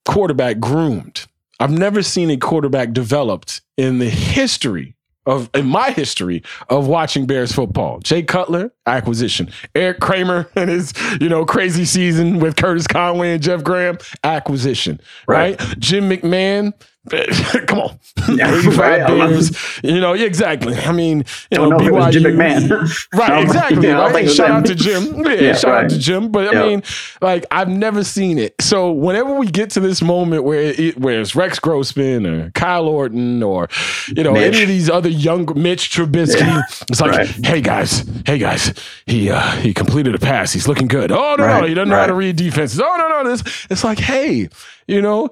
[0.05, 1.25] quarterback groomed.
[1.59, 4.95] I've never seen a quarterback developed in the history
[5.25, 7.99] of in my history of watching Bears football.
[7.99, 9.49] Jay Cutler, acquisition.
[9.73, 14.99] Erik Kramer and his, you know, crazy season with Curtis Conway and Jeff Graham, acquisition.
[15.27, 15.59] Right?
[15.79, 16.73] Jim McMahon,
[17.67, 17.99] come on.
[18.35, 19.83] Yeah, 85 right.
[19.83, 20.75] You know, exactly.
[20.75, 23.07] I mean, you know, know was Jim BYU McMahon.
[23.13, 23.87] Right, exactly.
[23.87, 24.29] yeah, right?
[24.29, 25.23] Shout out to Jim.
[25.25, 26.31] Yeah, Yeah, shout out to Jim.
[26.31, 26.83] But I mean,
[27.21, 28.55] like, I've never seen it.
[28.59, 32.87] So whenever we get to this moment where it, where it's Rex Grossman or Kyle
[32.87, 33.69] Orton or
[34.07, 34.53] you know Mitch.
[34.55, 36.61] any of these other young Mitch Trubisky, Yeah.
[36.89, 37.27] it's like, Right.
[37.27, 38.73] hey guys, hey guys,
[39.05, 40.51] he uh, he completed a pass.
[40.51, 41.11] He's looking good.
[41.11, 42.81] Oh no, no, he doesn't know how to read defenses.
[42.81, 43.67] Oh no, no, this.
[43.69, 44.49] It's like, hey,
[44.87, 45.29] you know.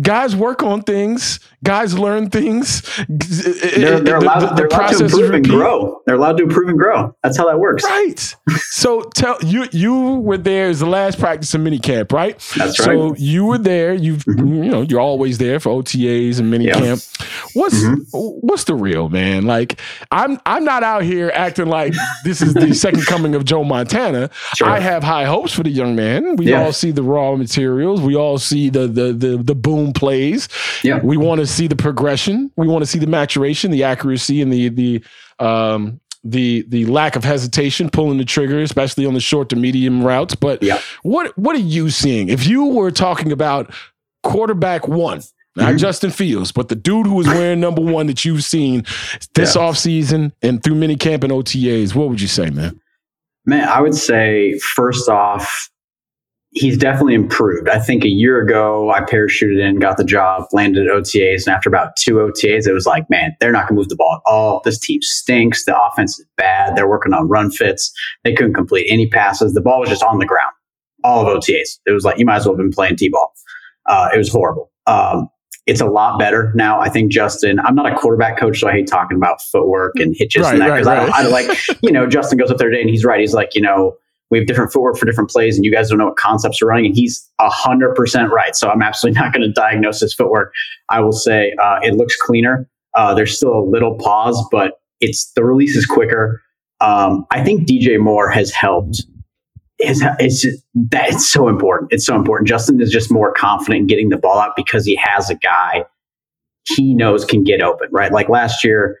[0.00, 1.40] Guys work on things.
[1.64, 2.82] Guys learn things.
[3.08, 6.02] They're, they're The- allowed, the- the they're allowed to improve and grow.
[6.06, 7.16] They're allowed to improve and grow.
[7.22, 7.82] That's how that works.
[7.84, 8.36] Right.
[8.70, 12.38] so tell you you were there as the last practice of minicamp, right?
[12.56, 12.98] That's So right.
[12.98, 13.14] Mm-hmm.
[13.18, 13.94] you were there.
[13.94, 16.80] You have you know you're always there for OTAs and minicamp.
[17.20, 17.26] Yeah.
[17.54, 18.18] What's Mm-hmm.
[18.46, 19.46] what's the real man?
[19.46, 21.94] Like I'm I'm not out here acting like
[22.24, 24.30] this is the second coming of Joe Montana.
[24.54, 24.68] Sure.
[24.68, 26.36] I have high hopes for the young man.
[26.36, 26.62] We Yeah.
[26.64, 28.00] all see the raw materials.
[28.00, 30.48] We all see the the the, the boom plays.
[30.82, 31.00] Yeah.
[31.02, 32.50] We want to see the progression.
[32.56, 35.04] We want to see the maturation, the accuracy, and the the
[35.38, 40.02] um the the lack of hesitation pulling the trigger, especially on the short to medium
[40.02, 40.34] routes.
[40.34, 40.80] But Yeah.
[41.02, 42.28] what what are you seeing?
[42.28, 43.72] If you were talking about
[44.22, 45.20] quarterback one,
[45.56, 45.76] not Mm-hmm.
[45.76, 48.84] Justin Fields, but the dude who was wearing number one that you've seen
[49.34, 49.62] this Yeah.
[49.62, 52.80] offseason and through minicamp and OTAs, what would you say, man?
[53.46, 55.70] Man, I would say first off,
[56.54, 57.68] he's definitely improved.
[57.68, 61.54] I think a year ago, I parachuted in, got the job, landed at OTAs, and
[61.54, 64.14] after about two OTAs, it was like, man, they're not going to move the ball
[64.14, 64.62] at all.
[64.64, 65.64] This team stinks.
[65.64, 66.76] The offense is bad.
[66.76, 67.92] They're working on run fits.
[68.22, 69.52] They couldn't complete any passes.
[69.52, 70.52] The ball was just on the ground.
[71.02, 71.80] All of OTAs.
[71.86, 73.34] It was like you might as well have been playing t-ball.
[73.86, 74.70] Uh, it was horrible.
[74.86, 75.28] Um,
[75.66, 76.80] it's a lot better now.
[76.80, 77.58] I think Justin.
[77.60, 80.70] I'm not a quarterback coach, so I hate talking about footwork and hitches and that
[80.70, 81.18] because right, I, don't, right.
[81.18, 81.82] I don't like.
[81.82, 83.20] You know, Justin goes up there today and he's right.
[83.20, 83.96] He's like, you know,
[84.34, 86.66] we have different footwork for different plays, and you guys don't know what concepts are
[86.66, 86.86] running.
[86.86, 88.56] And he's hundred percent right.
[88.56, 90.52] So I'm absolutely not going to diagnose his footwork.
[90.88, 92.68] I will say uh, it looks cleaner.
[92.96, 96.42] Uh, there's still a little pause, but it's the release is quicker.
[96.80, 99.04] Um, I think DJ Moore has helped.
[99.78, 101.92] Is it's just, that it's so important.
[101.92, 102.48] It's so important.
[102.48, 105.84] Justin is just more confident in getting the ball out because he has a guy
[106.64, 107.86] he knows can get open.
[107.92, 108.98] Right, like last year,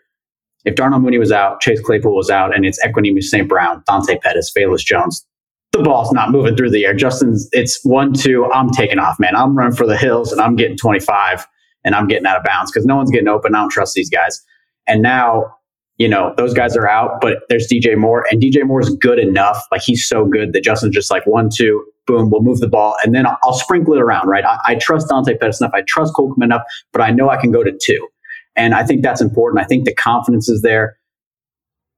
[0.64, 3.48] if Darnell Mooney was out, Chase Claypool was out, and it's Equanimeous St.
[3.48, 5.26] Brown, Dante Pettis, Velus Jones,
[5.72, 6.94] the ball's not moving through the air.
[6.94, 8.46] Justin's it's one two.
[8.52, 9.34] I'm taking off, man.
[9.34, 11.46] I'm running for the hills, and I'm getting 25,
[11.84, 13.54] and I'm getting out of bounds because no one's getting open.
[13.54, 14.40] I don't trust these guys.
[14.86, 15.54] And now
[15.96, 19.18] you know, those guys are out, but there's DJ Moore, and DJ Moore is good
[19.18, 19.64] enough.
[19.70, 22.96] Like he's so good that Justin's just like one, two, boom, we'll move the ball,
[23.04, 24.44] and then I'll, I'll sprinkle it around, right?
[24.44, 26.62] I, I trust Dante Pettis enough, I trust Cole enough,
[26.92, 28.08] but I know I can go to two,
[28.56, 29.64] and I think that's important.
[29.64, 30.98] I think the confidence is there.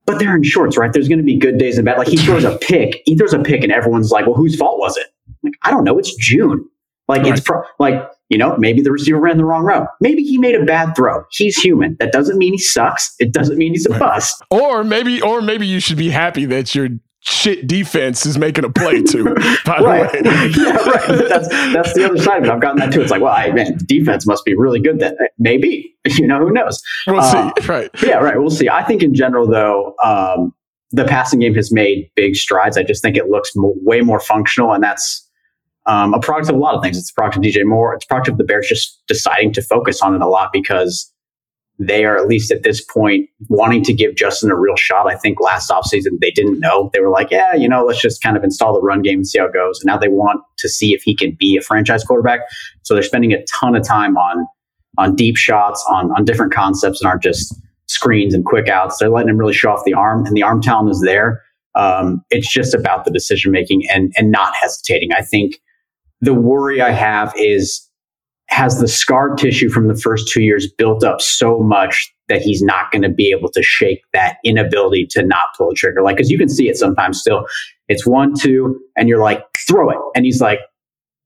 [0.05, 0.93] But they're in shorts, right?
[0.93, 1.97] There's going to be good days and bad.
[1.97, 4.79] Like he throws a pick, he throws a pick, and everyone's like, "Well, whose fault
[4.79, 5.07] was it?"
[5.43, 5.99] Like I don't know.
[5.99, 6.65] It's June.
[7.09, 7.33] Like right.
[7.33, 9.87] it's pro- like you know, maybe the receiver ran the wrong route.
[10.01, 11.23] Maybe he made a bad throw.
[11.31, 11.95] He's human.
[11.99, 13.15] That doesn't mean he sucks.
[13.19, 13.99] It doesn't mean he's a right.
[13.99, 14.43] bust.
[14.51, 16.89] Or maybe, or maybe you should be happy that your
[17.21, 19.23] shit defense is making a play too.
[19.65, 20.11] By right.
[20.11, 21.29] the way, yeah, right.
[21.29, 22.51] That's that's the other side of it.
[22.51, 23.01] I've gotten that too.
[23.01, 24.99] It's like, well, I, man, defense must be really good.
[24.99, 26.81] Then maybe you know who knows.
[27.07, 27.67] We'll uh, see.
[27.67, 27.89] Right.
[28.03, 28.17] Yeah.
[28.17, 28.39] Right.
[28.39, 28.69] We'll see.
[28.69, 30.53] I think in general, though, um,
[30.91, 32.77] the passing game has made big strides.
[32.77, 35.27] I just think it looks mo- way more functional, and that's
[35.85, 36.97] um, a product of a lot of things.
[36.97, 37.93] It's a product of DJ Moore.
[37.93, 41.11] It's a product of the Bears just deciding to focus on it a lot because
[41.79, 45.07] they are at least at this point wanting to give Justin a real shot.
[45.07, 46.89] I think last offseason they didn't know.
[46.93, 49.27] They were like, yeah, you know, let's just kind of install the run game and
[49.27, 49.79] see how it goes.
[49.79, 52.41] And now they want to see if he can be a franchise quarterback.
[52.81, 54.47] So they're spending a ton of time on
[54.97, 57.53] on deep shots, on on different concepts and aren't just
[57.87, 58.97] screens and quick outs.
[58.97, 61.43] They're letting him really show off the arm and the arm talent is there.
[61.75, 65.11] Um, it's just about the decision making and and not hesitating.
[65.13, 65.59] I think
[66.21, 67.86] the worry I have is
[68.49, 72.61] has the scar tissue from the first two years built up so much that he's
[72.61, 76.01] not going to be able to shake that inability to not pull the trigger.
[76.01, 77.45] Like, because you can see it sometimes still.
[77.87, 79.97] It's one, two, and you're like, throw it.
[80.15, 80.59] And he's like,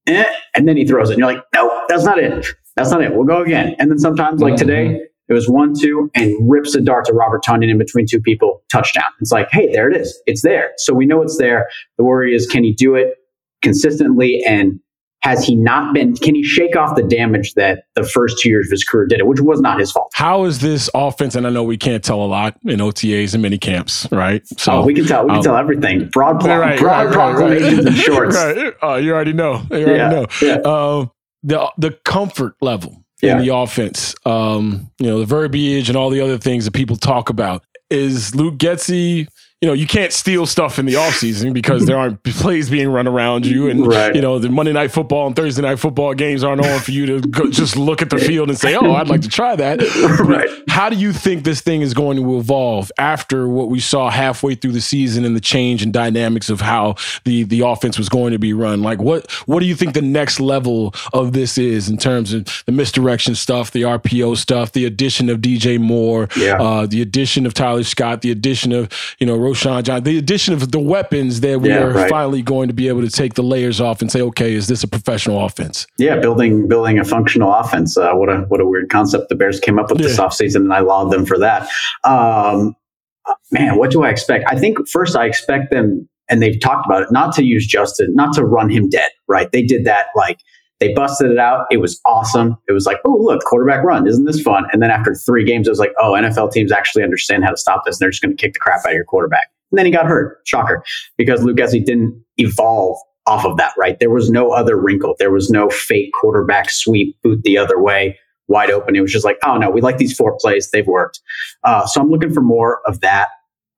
[0.07, 1.13] eh, and then he throws it.
[1.13, 2.45] And you're like, no, that's not it.
[2.76, 3.13] That's not it.
[3.13, 3.76] We'll go again.
[3.80, 4.67] And then sometimes, like mm-hmm.
[4.67, 8.19] today, it was one, two, and rips a dart to Robert Tonyan in between two
[8.19, 9.09] people, touchdown.
[9.19, 10.22] It's like, hey, there it is.
[10.26, 10.72] It's there.
[10.78, 11.67] So we know it's there.
[11.97, 13.15] The worry is, can he do it
[13.61, 14.80] consistently and
[15.22, 18.67] has he not been can he shake off the damage that the first two years
[18.67, 21.47] of his career did it which was not his fault how is this offense and
[21.47, 24.86] i know we can't tell a lot in otas and mini camps right so oh,
[24.86, 27.88] we can tell we can um, tell everything broad, pl- right, broad right, proclamations right,
[27.88, 28.74] and shorts right.
[28.84, 30.55] Uh, you already know you already yeah, know yeah.
[30.55, 31.05] Uh,
[31.43, 33.38] the the comfort level yeah.
[33.38, 36.95] in the offense um, you know the verbiage and all the other things that people
[36.95, 39.28] talk about is luke getsy
[39.62, 43.07] you know, you can't steal stuff in the offseason because there aren't plays being run
[43.07, 43.70] around you.
[43.70, 44.16] And, right.
[44.16, 47.05] you know, the Monday night football and Thursday night football games aren't on for you
[47.05, 49.82] to go, just look at the field and say, oh, I'd like to try that.
[50.22, 50.49] Right.
[50.68, 54.55] How do you think this thing is going to evolve after what we saw halfway
[54.55, 58.32] through the season and the change and dynamics of how the, the offense was going
[58.32, 58.82] to be run?
[58.82, 62.64] Like, what, what do you think the next level of this is in terms of
[62.66, 66.62] the misdirection stuff, the RPO stuff, the addition of DJ Moore, yeah.
[66.62, 68.89] uh, the addition of Tyler Scott, the addition of,
[69.20, 72.10] you know, Roschon John, the addition of the weapons that we yeah, are right.
[72.10, 74.84] finally going to be able to take the layers off and say, okay, is this
[74.84, 75.88] a professional offense?
[75.97, 77.97] Yeah, building building a functional offense.
[77.97, 80.08] Uh, what a what a weird concept the Bears came up with yeah.
[80.08, 81.70] this offseason, and I laud them for that.
[82.04, 82.76] Um,
[83.52, 84.45] man, what do I expect?
[84.47, 88.16] I think first I expect them, and they've talked about it, not to use Justin,
[88.16, 89.12] not to run him dead.
[89.28, 89.52] Right?
[89.52, 90.39] They did that like
[90.82, 91.67] they busted it out.
[91.69, 92.57] It was awesome.
[92.67, 94.07] It was like, oh, look, quarterback run.
[94.07, 94.65] Isn't this fun?
[94.73, 97.57] And then after three games, it was like, oh, NFL teams actually understand how to
[97.57, 97.95] stop this.
[97.95, 99.51] And they're just going to kick the crap out of your quarterback.
[99.71, 100.39] And then he got hurt.
[100.43, 100.84] Shocker.
[101.17, 103.99] Because Luke Getsy didn't evolve off of that, right?
[103.99, 105.15] There was no other wrinkle.
[105.19, 108.17] There was no fake quarterback sweep, boot the other way,
[108.47, 108.95] wide open.
[108.95, 110.71] It was just like, oh, no, we like these four plays.
[110.71, 111.21] They've worked.
[111.63, 113.29] Uh, so I'm looking for more of that.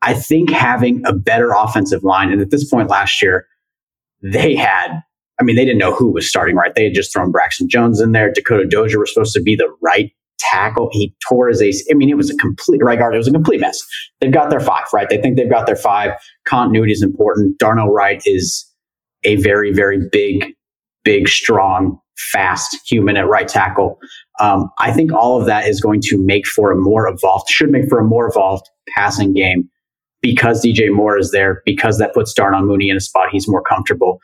[0.01, 3.45] I think having a better offensive line, and at this point last year,
[4.21, 5.01] they had
[5.43, 6.73] I mean, they didn't know who was starting right.
[6.73, 8.31] They had just thrown Braxton Jones in there.
[8.31, 10.87] Dakota Dozier was supposed to be the right tackle.
[10.93, 11.85] He tore his AC.
[11.91, 13.13] I mean, it was a complete right guard.
[13.13, 13.81] It was a complete mess.
[14.21, 15.09] They've got their five, right?
[15.09, 16.11] They think they've got their five.
[16.45, 17.57] Continuity is important.
[17.57, 18.65] Darnell Wright is
[19.25, 20.53] a very, very big,
[21.03, 23.99] big, strong, fast human at right tackle.
[24.39, 27.69] Um, I think all of that is going to make for a more evolved, should
[27.69, 29.69] make for a more evolved passing game
[30.21, 33.61] because DJ Moore is there, because that puts Darnell Mooney in a spot he's more
[33.61, 34.21] comfortable.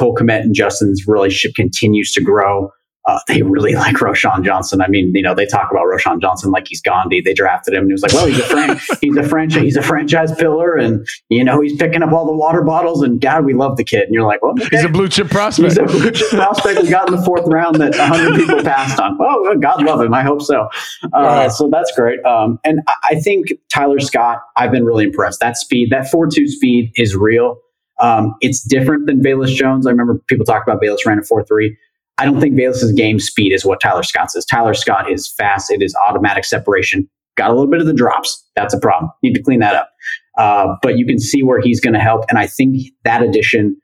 [0.00, 2.70] Cole Kmet and Justin's relationship continues to grow.
[3.06, 4.80] Uh, they really like Roschon Johnson.
[4.80, 7.20] I mean, you know, they talk about Roschon Johnson like he's Gandhi.
[7.20, 9.76] They drafted him, and he was like, "Well, he's a fran- he's a franchise, he's
[9.76, 13.02] a franchise pillar, and you know, he's picking up all the water bottles.
[13.02, 14.68] And God, we love the kid." And you're like, "Well, okay.
[14.70, 15.68] he's a blue chip prospect.
[15.72, 16.82] He's a blue chip prospect.
[16.82, 19.18] we got in the fourth round that 100 people passed on.
[19.20, 20.14] Oh, God love him.
[20.14, 20.68] I hope so.
[21.12, 21.50] Uh.
[21.50, 22.24] So that's great.
[22.24, 25.40] Um, and I think Tyler Scott, I've been really impressed.
[25.40, 27.58] That speed, that four two speed, is real.
[28.00, 29.86] Um, it's different than Velus Jones.
[29.86, 31.76] I remember people talk about Velus ran a 4 3.
[32.18, 34.44] I don't think Velus's game speed is what Tyler Scott says.
[34.44, 37.08] Tyler Scott is fast, it is automatic separation.
[37.36, 38.44] Got a little bit of the drops.
[38.56, 39.10] That's a problem.
[39.22, 39.90] Need to clean that up.
[40.36, 42.24] Uh, but you can see where he's going to help.
[42.28, 43.76] And I think that addition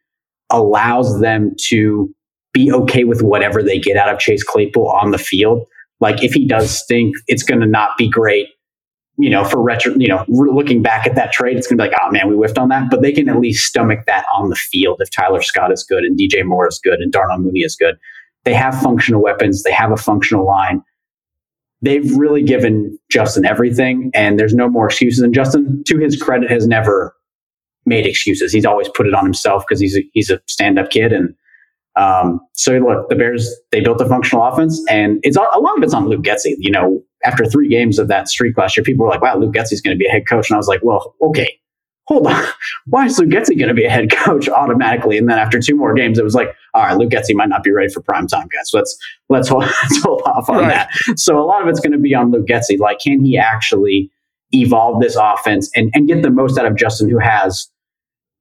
[0.50, 2.12] allows them to
[2.52, 5.66] be okay with whatever they get out of Chase Claypool on the field.
[6.00, 8.48] Like if he does stink, it's going to not be great
[9.18, 11.88] you know, for retro, you know, looking back at that trade, it's going to be
[11.88, 12.90] like, oh man, we whiffed on that.
[12.90, 16.04] But they can at least stomach that on the field if Tyler Scott is good
[16.04, 17.96] and DJ Moore is good and Darnell Mooney is good.
[18.44, 19.62] They have functional weapons.
[19.62, 20.82] They have a functional line.
[21.82, 25.22] They've really given Justin everything, and there's no more excuses.
[25.22, 27.14] And Justin, to his credit, has never
[27.84, 28.52] made excuses.
[28.52, 31.12] He's always put it on himself because he's a, he's a stand up kid.
[31.12, 31.34] And
[31.96, 35.82] um, so look, the Bears they built a functional offense, and it's a lot of
[35.82, 36.54] it's on Luke Getsy.
[36.58, 39.54] You know, after three games of that streak last year, people were like, "Wow, Luke
[39.54, 41.58] Getsy's going to be a head coach," and I was like, "Well, okay."
[42.08, 42.44] Hold on.
[42.86, 45.18] Why is Luke Getsy going to be a head coach automatically?
[45.18, 47.64] And then after two more games, it was like, all right, Luke Getsy might not
[47.64, 48.70] be ready for prime time, guys.
[48.70, 48.96] So let's
[49.28, 50.68] let's hold, let's hold off on right.
[50.68, 51.18] that.
[51.18, 52.78] So a lot of it's going to be on Luke Getsy.
[52.78, 54.08] Like, can he actually
[54.52, 57.68] evolve this offense and, and get the most out of Justin, who has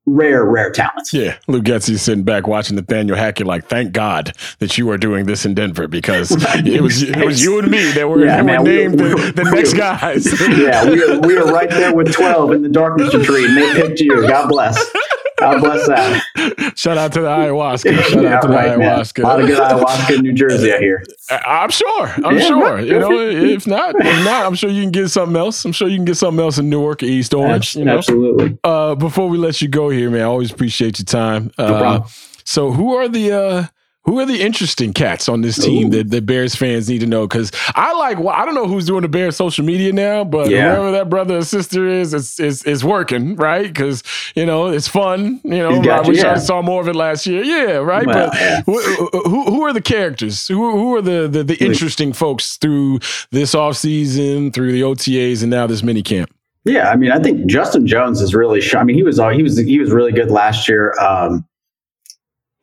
[0.06, 1.14] rare, rare talents.
[1.14, 1.38] Yeah.
[1.48, 5.46] Luke Getsy sitting back watching Nathaniel Hackett like, thank God that you are doing this
[5.46, 6.66] in Denver because right.
[6.66, 9.34] it was it was you and me that were, yeah, man, were named we, the,
[9.36, 10.26] the we, next guys.
[10.58, 13.74] yeah, we were, we were right there with 12 in the darkness retreat and they
[13.74, 14.28] picked you.
[14.28, 14.84] God bless.
[15.38, 16.74] God bless that.
[16.76, 18.04] Shout out to the ayahuasca.
[18.10, 19.24] Shout yeah, out to right, the ayahuasca.
[19.24, 19.26] Man.
[19.26, 21.04] A lot of good ayahuasca in New Jersey, I hear.
[21.30, 22.08] I'm sure.
[22.24, 22.76] I'm yeah, sure.
[22.76, 22.86] Right.
[22.86, 25.66] You know, if not, if not, I'm sure you can get something else.
[25.66, 27.76] I'm sure you can get something else in Newark, East Orange.
[27.76, 27.98] You know?
[27.98, 28.58] Absolutely.
[28.64, 31.52] Uh, before we let you go here, man, I always appreciate your time.
[31.58, 32.10] No uh, problem.
[32.44, 33.66] So, who are the uh,
[34.06, 37.28] who are the interesting cats on this team that the Bears fans need to know?
[37.28, 40.50] Because I like, well, I don't know who's doing the Bears social media now, but
[40.50, 40.76] yeah.
[40.76, 43.68] whoever that brother or sister is, it's it's, it's working, right?
[43.68, 44.04] Because
[44.36, 45.42] you know it's fun.
[45.44, 46.24] You know, I wish.
[46.24, 47.44] I saw more of it last year.
[47.44, 48.06] Yeah, right.
[48.06, 48.36] But.
[48.66, 50.48] Who, who, who are the characters?
[50.48, 53.00] Who who are the the, the interesting folks through
[53.32, 56.32] this off season, through the OTAs, and now this mini camp?
[56.66, 58.62] Yeah, I mean, I think Justin Jones is really.
[58.76, 60.94] I mean, he was he was he was really good last year.
[61.00, 61.46] Um,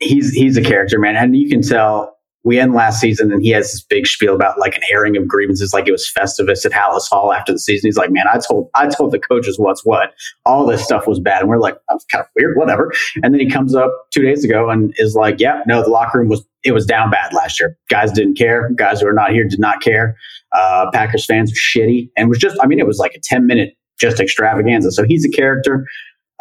[0.02, 2.10] he's he's a character, man, and you can tell.
[2.44, 5.28] We end last season, and he has this big spiel about like an airing of
[5.28, 7.86] grievances, like it was Festivus at Halas Hall after the season.
[7.86, 10.14] He's like, "Man, I told I told the coaches what's what.
[10.44, 12.90] All this stuff was bad," and we're like, "That's kind of weird, whatever."
[13.22, 16.18] And then he comes up two days ago and is like, "Yeah, no, the locker
[16.18, 17.78] room was it was down bad last year.
[17.88, 18.70] Guys didn't care.
[18.74, 20.16] Guys who are not here did not care.
[20.50, 23.46] Uh, Packers fans were shitty, and was just I mean, it was like a ten
[23.46, 24.90] minute just extravaganza.
[24.90, 25.86] So he's a character.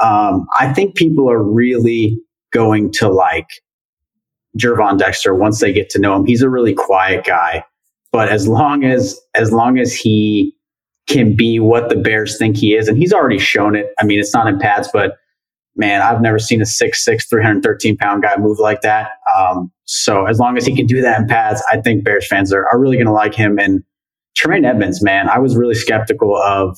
[0.01, 2.19] Um, I think people are really
[2.51, 3.47] going to like
[4.57, 6.25] Gervon Dexter once they get to know him.
[6.25, 7.63] He's a really quiet guy,
[8.11, 10.55] but as long as as long as he
[11.07, 13.87] can be what the Bears think he is, and he's already shown it.
[13.99, 15.17] I mean, it's not in pads, but
[15.75, 19.11] man, I've never seen a 6'6", 313 pound guy move like that.
[19.35, 22.53] Um, so as long as he can do that in pads, I think Bears fans
[22.53, 23.57] are, are really going to like him.
[23.57, 23.83] And
[24.35, 26.77] Tremaine Edmunds, man, I was really skeptical of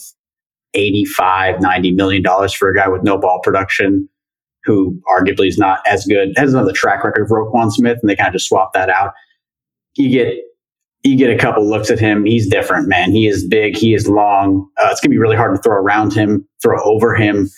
[0.73, 4.09] 85, 90 million dollars for a guy with no ball production
[4.65, 8.15] who arguably is not as good, has another track record of Roquan Smith, and they
[8.15, 9.13] kind of just swap that out.
[9.95, 10.35] You get
[11.03, 12.25] you get a couple looks at him.
[12.25, 13.11] He's different, man.
[13.11, 13.75] He is big.
[13.75, 14.67] He is long.
[14.81, 17.49] Uh, it's gonna be really hard to throw around him, throw over him.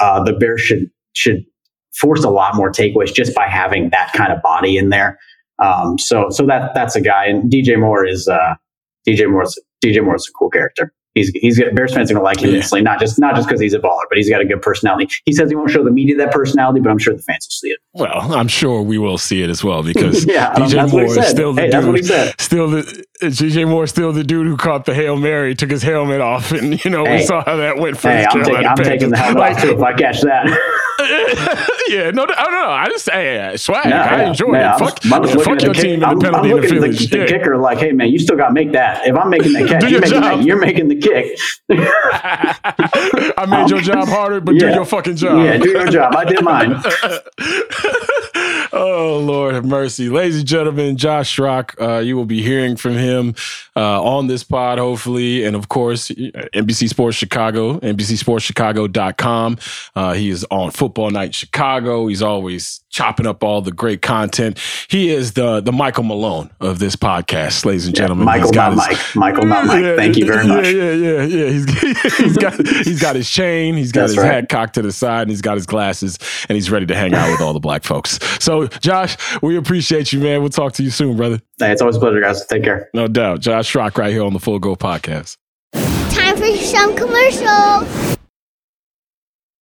[0.00, 1.44] Uh, the Bears should should
[1.94, 5.18] force a lot more takeaways just by having that kind of body in there.
[5.62, 7.26] Um, so so that that's a guy.
[7.26, 8.54] And DJ Moore is uh,
[9.06, 12.50] DJ Moore's DJ Moore's a cool character he's he's Bears fans are gonna like him
[12.50, 12.56] yeah.
[12.56, 15.08] instantly, not just not just because he's a baller, but he's got a good personality.
[15.24, 17.52] He says he won't show the media that personality, but I'm sure the fans will
[17.52, 17.80] see it.
[17.92, 21.52] Well, I'm sure we will see it as well because yeah, DJ Moore is still
[21.52, 25.54] the hey, dude, still the DJ Moore still the dude who caught the hail mary,
[25.54, 28.24] took his helmet off, and you know hey, we saw how that went for hey,
[28.24, 30.73] I'm, taking, I'm taking the helmet like, off too if I catch that.
[31.88, 32.70] yeah, no, I don't know.
[32.70, 33.86] I just hey, swag.
[33.86, 34.78] No, I yeah, enjoy man, it.
[34.78, 37.78] Fuck, yeah, fuck your team in the penalty I'm looking at the, the kicker like,
[37.78, 39.06] hey man, you still got to make that.
[39.06, 41.38] If I'm making that catch, you're making, that, you're making the kick.
[43.38, 45.44] I made your job harder, but do your fucking job.
[45.44, 46.14] Yeah, do your job.
[46.14, 46.80] I did mine.
[48.72, 50.96] oh Lord have mercy, ladies and gentlemen.
[50.96, 53.34] Josh Schrock, uh, you will be hearing from him
[53.74, 59.58] uh, on this pod, hopefully, and of course, NBC Sports Chicago, NBCSportsChicago.com.
[59.96, 62.08] Uh, he is on Football Night Chicago.
[62.08, 64.60] He's always chopping up all the great content.
[64.88, 68.26] He is the the Michael Malone of this podcast, ladies and gentlemen.
[68.28, 69.16] Yeah, Michael, not his, Mike.
[69.16, 69.82] Michael, not Mike.
[69.82, 70.66] Yeah, Thank you very much.
[70.66, 71.46] Yeah, yeah, yeah, yeah.
[71.48, 73.76] He's, he's got he's got his chain.
[73.78, 74.32] He's got That's his right.
[74.34, 76.18] hat cocked to the side, and he's got his glasses,
[76.50, 78.18] and he's ready to hang out with all the black folks.
[78.44, 80.42] So, Josh, we appreciate you, man.
[80.42, 81.40] We'll talk to you soon, brother.
[81.58, 82.44] Hey, it's always a pleasure, guys.
[82.44, 82.90] Take care.
[82.92, 83.40] No doubt.
[83.40, 85.38] Josh Schrock right here on the Full Go Podcast.
[86.10, 88.13] Time for some commercials.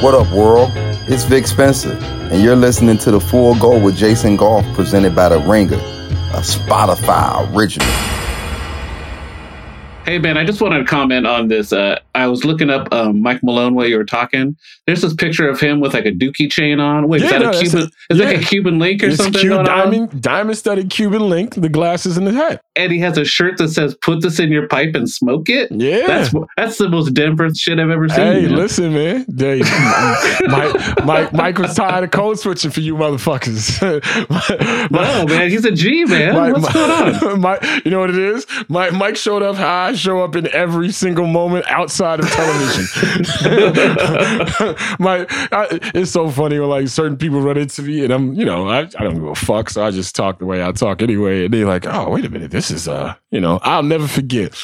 [0.00, 0.70] What up, world?
[1.08, 5.28] It's Vic Spencer, and you're listening to The Full Go with Jason Goff presented by
[5.28, 7.86] The Ringer, a Spotify original.
[10.06, 11.72] Hey man, I just wanted to comment on this.
[11.72, 14.56] Uh, I was looking up um, Mike Malone while you were talking.
[14.86, 17.06] There's this picture of him with like a Dookie chain on.
[17.06, 17.82] Wait, is that no, a Cuban?
[17.82, 18.24] a- is yeah.
[18.24, 19.64] like a Cuban link or It's something on?
[19.64, 22.60] diamond, diamond studded Cuban link, the glasses and the hat.
[22.74, 25.70] And he has a shirt that says "Put this in your pipe and smoke it."
[25.70, 26.06] Yeah.
[26.06, 28.18] that's that's the most Denver shit I've ever seen.
[28.18, 28.56] Hey, man.
[28.56, 29.26] listen, man.
[30.48, 33.80] Mike, Mike, Mike was tired of code switching for you motherfuckers.
[34.90, 36.34] No, man, he's a G, man.
[36.34, 37.40] What's going on?
[37.40, 38.46] Mike, you know what it is?
[38.68, 42.84] Mike, Mike showed up how I show up in every single moment outside of television.
[45.00, 45.66] Mike, I,
[45.96, 48.82] it's so funny when like certain people run into me and I'm, you know, I,
[48.82, 51.46] I don't give a fuck, so I just talk the way I talk anyway.
[51.46, 54.56] And they're like, oh, wait a minute, this is uh, you know, I'll never forget.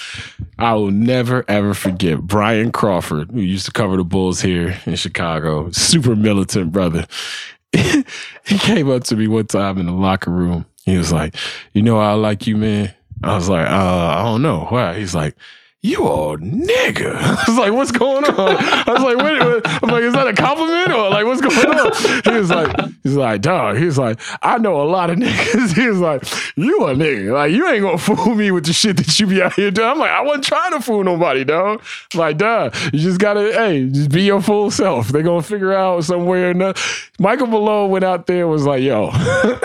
[0.60, 4.94] I will never ever forget Brian Crawford, who used to cover the Bulls here in
[4.94, 7.04] Chicago, super militant brother.
[7.72, 10.66] he came up to me one time in the locker room.
[10.84, 11.34] He was like,
[11.72, 12.94] "You know, I like you, man."
[13.28, 13.72] I was like, uh,
[14.18, 15.34] "I don't know why." He's like,
[15.82, 19.90] "You a nigga." I was like, "What's going on?" I was like, "Wait, wait." I'm
[19.90, 23.40] like, "Is that a compliment or like what's going on?" He was like, "He's like,
[23.42, 26.22] dog." He's like, "I know a lot of niggas." He was like,
[26.56, 27.32] "You a nigga?
[27.32, 29.88] Like, you ain't gonna fool me with the shit that you be out here doing."
[29.88, 31.82] I'm like, "I wasn't trying to fool nobody, dog."
[32.14, 35.08] Like, dog, you just gotta, hey, just be your full self.
[35.08, 36.48] They're gonna figure out somewhere.
[36.48, 36.80] or another.
[37.18, 39.10] Michael Malone went out there and was like, "Yo,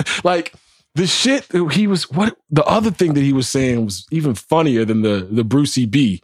[0.24, 0.54] like."
[0.96, 4.86] The shit he was what the other thing that he was saying was even funnier
[4.86, 6.22] than the the Brucey B.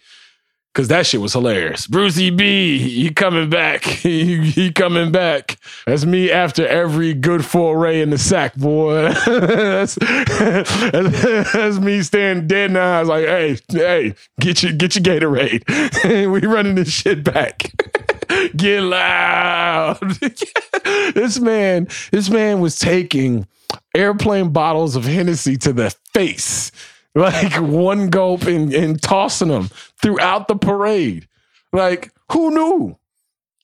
[0.73, 1.87] Cause that shit was hilarious.
[1.87, 3.83] Brucey B, he coming back.
[4.07, 5.57] He, he coming back.
[5.87, 9.11] That's me after every good foray in the sack, boy.
[9.25, 10.75] that's, that's,
[11.51, 12.97] that's me standing dead now.
[12.97, 16.31] I was like, hey, hey, get your get your Gatorade.
[16.31, 17.71] we running this shit back.
[18.55, 19.99] get loud.
[21.15, 23.47] this man, this man was taking
[23.95, 26.71] airplane bottles of Hennessy to the face,
[27.15, 29.69] like one gulp and, and tossing them
[30.01, 31.27] throughout the parade.
[31.73, 32.97] Like, who knew?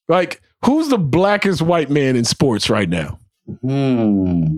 [0.07, 3.19] Like, who's the blackest white man in sports right now?
[3.61, 4.57] Hmm.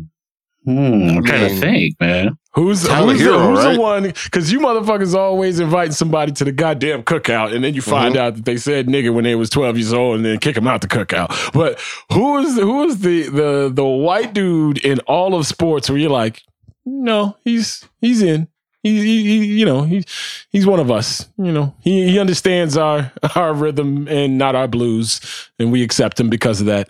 [0.65, 1.17] Hmm.
[1.17, 2.37] I'm trying to think, man.
[2.55, 3.75] Who's, Tyler who's, Herro, the, who's right?
[3.75, 4.03] the one?
[4.03, 8.35] Because you motherfuckers always inviting somebody to the goddamn cookout, and then you find out
[8.35, 10.81] that they said nigga when they was twelve years old, and then kick them out
[10.81, 11.53] the cookout.
[11.53, 11.79] But
[12.11, 16.09] who is who is the the the white dude in all of sports where you're
[16.09, 16.41] like,
[16.85, 18.47] no, he's he's in.
[18.81, 20.03] He, he, he you know, he,
[20.51, 21.27] he's one of us.
[21.37, 26.19] You know, he, he understands our our rhythm and not our blues, and we accept
[26.19, 26.89] him because of that.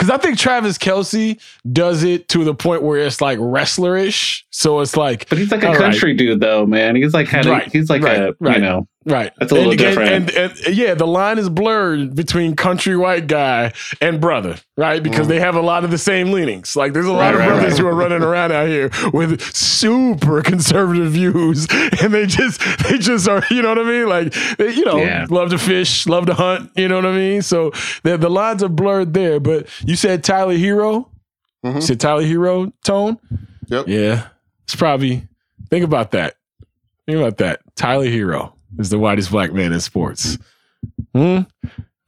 [0.00, 1.38] Because I think Travis Kelce
[1.70, 4.44] does it to the point where it's like wrestlerish.
[4.48, 5.78] So it's like, But he's like a all right.
[5.78, 6.96] country dude, though, man.
[6.96, 9.32] He's like had Right, he's like right, a you know Right.
[9.38, 10.10] That's a little and, different.
[10.10, 13.72] And, and, and, yeah, the line is blurred between country white guy
[14.02, 15.02] and brother, right?
[15.02, 16.76] Because they have a lot of the same leanings.
[16.76, 17.20] Like there's a lot Mm.
[17.20, 17.78] Right, of right, brothers right.
[17.80, 21.66] who are running around out here with super conservative views,
[22.02, 24.06] and they just they just are, you know what I mean?
[24.06, 25.26] Like they, you know, Yeah.
[25.30, 27.40] love to fish, love to hunt, you know what I mean?
[27.40, 27.70] So
[28.02, 29.40] the the lines are blurred there.
[29.40, 31.08] But you said Tyler Herro,
[31.64, 33.18] you said Tyler Herro tone.
[33.68, 33.88] Yep.
[33.88, 34.26] Yeah,
[34.64, 35.26] it's probably
[35.70, 36.34] think about that.
[37.06, 37.60] Think about that.
[37.76, 40.38] Tyler Herro is the whitest black man in sports.
[41.14, 41.40] Hmm?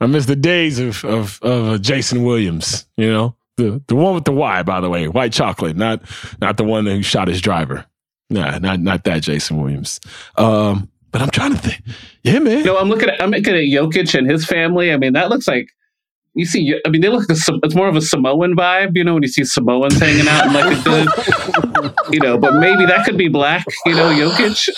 [0.00, 2.86] I miss the days of of of uh, Jason Williams.
[2.96, 6.02] You know the the one with the Y, by the way, white chocolate, not
[6.40, 7.86] not the one who shot his driver.
[8.30, 10.00] Nah, not not that Jason Williams.
[10.36, 11.82] Um, but I'm trying to think.
[12.22, 12.64] Yeah, man.
[12.64, 14.92] No, I'm looking at I'm looking at Jokic and his family.
[14.92, 15.68] I mean, that looks like
[16.34, 16.74] you see.
[16.84, 17.26] I mean, they look.
[17.28, 20.52] It's more of a Samoan vibe, you know, when you see Samoans hanging out in
[20.52, 21.08] like a good,
[22.10, 22.38] you know.
[22.38, 24.68] But maybe that could be black, you know, Jokic.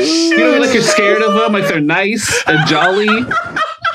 [0.00, 3.24] You know, like you're scared of them, like they're nice and jolly,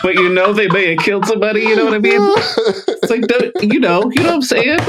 [0.04, 1.62] but you know they may have killed somebody.
[1.62, 2.22] You know what I mean?
[2.22, 3.24] It's like,
[3.64, 4.80] you know, you know what I'm saying?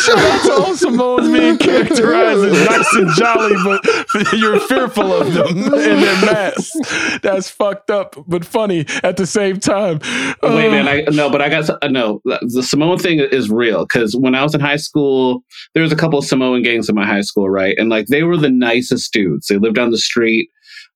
[0.00, 5.32] Shout out to all Samoans being characterized as nice and jolly, but you're fearful of
[5.32, 7.18] them and their masks.
[7.22, 10.00] That's fucked up, but funny at the same time.
[10.42, 12.20] Wait, man, I no, but I got uh, no.
[12.24, 15.44] The Samoan thing is real because when I was in high school,
[15.74, 17.76] there was a couple of Samoan gangs in my high school, right?
[17.78, 19.48] And like they were the nicest dudes.
[19.48, 20.50] They lived down the street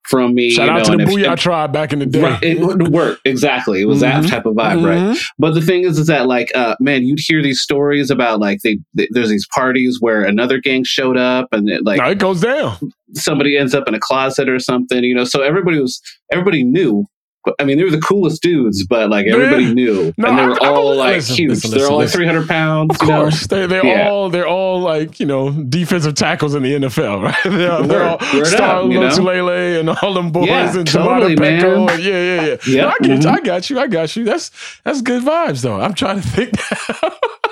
[0.08, 0.50] from me.
[0.50, 2.22] Shout you know, out to the Booyah tribe back in the day.
[2.22, 3.80] Right, it wouldn't work exactly.
[3.80, 4.22] It was Mhm.
[4.22, 5.08] that type of vibe, Mhm.
[5.10, 5.18] right?
[5.38, 8.60] But the thing is, is that like, uh, man, you'd hear these stories about like
[8.62, 12.18] they, they there's these parties where another gang showed up and it, like No, it
[12.18, 12.76] goes down.
[13.14, 15.24] somebody ends up in a closet or something, you know.
[15.24, 16.00] So everybody was
[16.30, 17.04] everybody knew.
[17.44, 20.46] But, I mean, they were the coolest dudes, but like everybody knew, No, and they
[20.46, 21.50] were I all believe- like listen, huge.
[21.50, 22.90] listen, They're listen, all like three hundred pounds.
[22.94, 24.08] Of course, they they're Yeah.
[24.08, 27.36] all they're all like you know defensive tackles in the NFL, right?
[27.44, 29.08] They're, all- they're all Star up, you know?
[29.08, 31.90] Lotulelei and all them boys Yeah, and totally, Peko.
[31.90, 32.56] And yeah, yeah, yeah.
[32.66, 32.80] Yeah.
[32.82, 33.28] No, I get you.
[33.28, 33.36] Mhm.
[33.36, 33.78] I got you.
[33.78, 34.24] I got you.
[34.24, 34.50] That's
[34.84, 35.78] that's good vibes though.
[35.80, 36.52] I'm trying to think.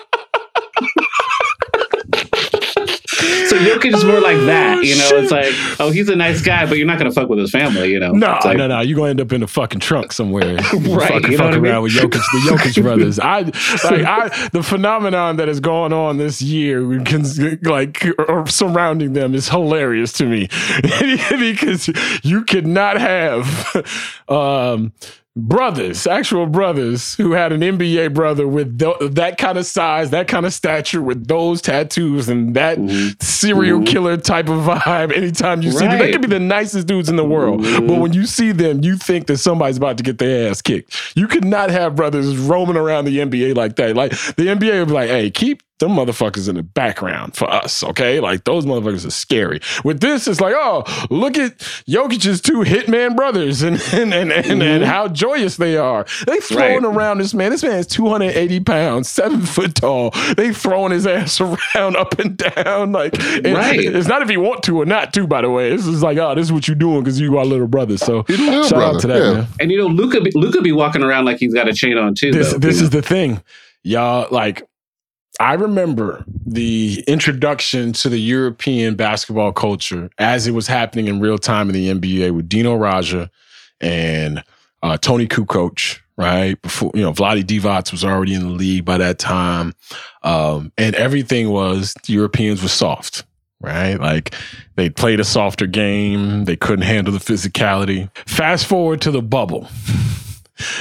[3.48, 5.02] So Jokic is more like that, you know.
[5.04, 5.24] shit.
[5.24, 7.90] It's like, oh, he's a nice guy, but you're not gonna fuck with his family,
[7.90, 8.12] you know.
[8.12, 8.80] No, like, no, no.
[8.80, 10.58] You're gonna end up in a fucking trunk somewhere.
[10.92, 11.72] Right, Fucking you know what I mean?
[11.72, 13.18] around with Jokic, the Jokic brothers.
[13.18, 16.82] I like I the phenomenon that has gone on this year,
[17.62, 20.48] like or surrounding them, is hilarious to me
[20.82, 21.88] because
[22.22, 23.86] you could not have
[24.28, 24.92] um
[25.34, 30.28] brothers, actual brothers, who had an NBA brother with th- that kind of size, that
[30.28, 33.10] kind of stature, with those tattoos and that mm-hmm.
[33.20, 33.86] serial mm-hmm.
[33.86, 35.12] killer type of vibe.
[35.16, 37.86] Anytime you see them, they could be the nicest dudes in the world, mm-hmm.
[37.86, 41.12] but when you see them, you think that somebody's about to get their ass kicked.
[41.16, 43.96] You could not have brothers roaming around the NBA like that.
[43.96, 47.82] Like the NBA would be like, "Hey, keep." Them motherfuckers in the background for us,
[47.82, 48.20] okay?
[48.20, 49.58] Like those motherfuckers are scary.
[49.82, 54.46] With this, it's like, oh, look at Jokic's two hitman brothers and and and, and,
[54.46, 54.84] and mm-hmm.
[54.84, 56.06] how joyous they are.
[56.24, 56.96] They throwing Right.
[56.96, 57.50] around this man.
[57.50, 60.12] This man is 280 pounds, seven foot tall.
[60.36, 61.40] They throwing his ass
[61.74, 62.92] around up and down.
[62.92, 63.80] Like it- Right.
[63.80, 65.70] it's not if you want to or not to, by the way.
[65.70, 67.96] This is like, oh, this is what you're doing because you are little brother.
[67.98, 69.32] So little shout brother, out to that, yeah.
[69.32, 69.46] man.
[69.58, 72.14] And you know, Luka, be, Luka be walking around like he's got a chain on
[72.14, 72.30] too.
[72.30, 73.00] This though, this is know?
[73.00, 73.42] the thing.
[73.82, 74.62] Y'all like
[75.40, 81.38] I remember the introduction to the European basketball culture as it was happening in real
[81.38, 83.30] time in the NBA with Dino Radja
[83.80, 84.44] and
[84.82, 86.60] uh, Toni Kukoc, right?
[86.60, 89.72] Before you know, Vlade Divac was already in the league by that time,
[90.22, 93.24] um, and everything was the Europeans were soft,
[93.60, 93.96] right?
[93.96, 94.34] Like
[94.76, 98.10] they played a softer game, they couldn't handle the physicality.
[98.28, 99.68] Fast forward to the bubble.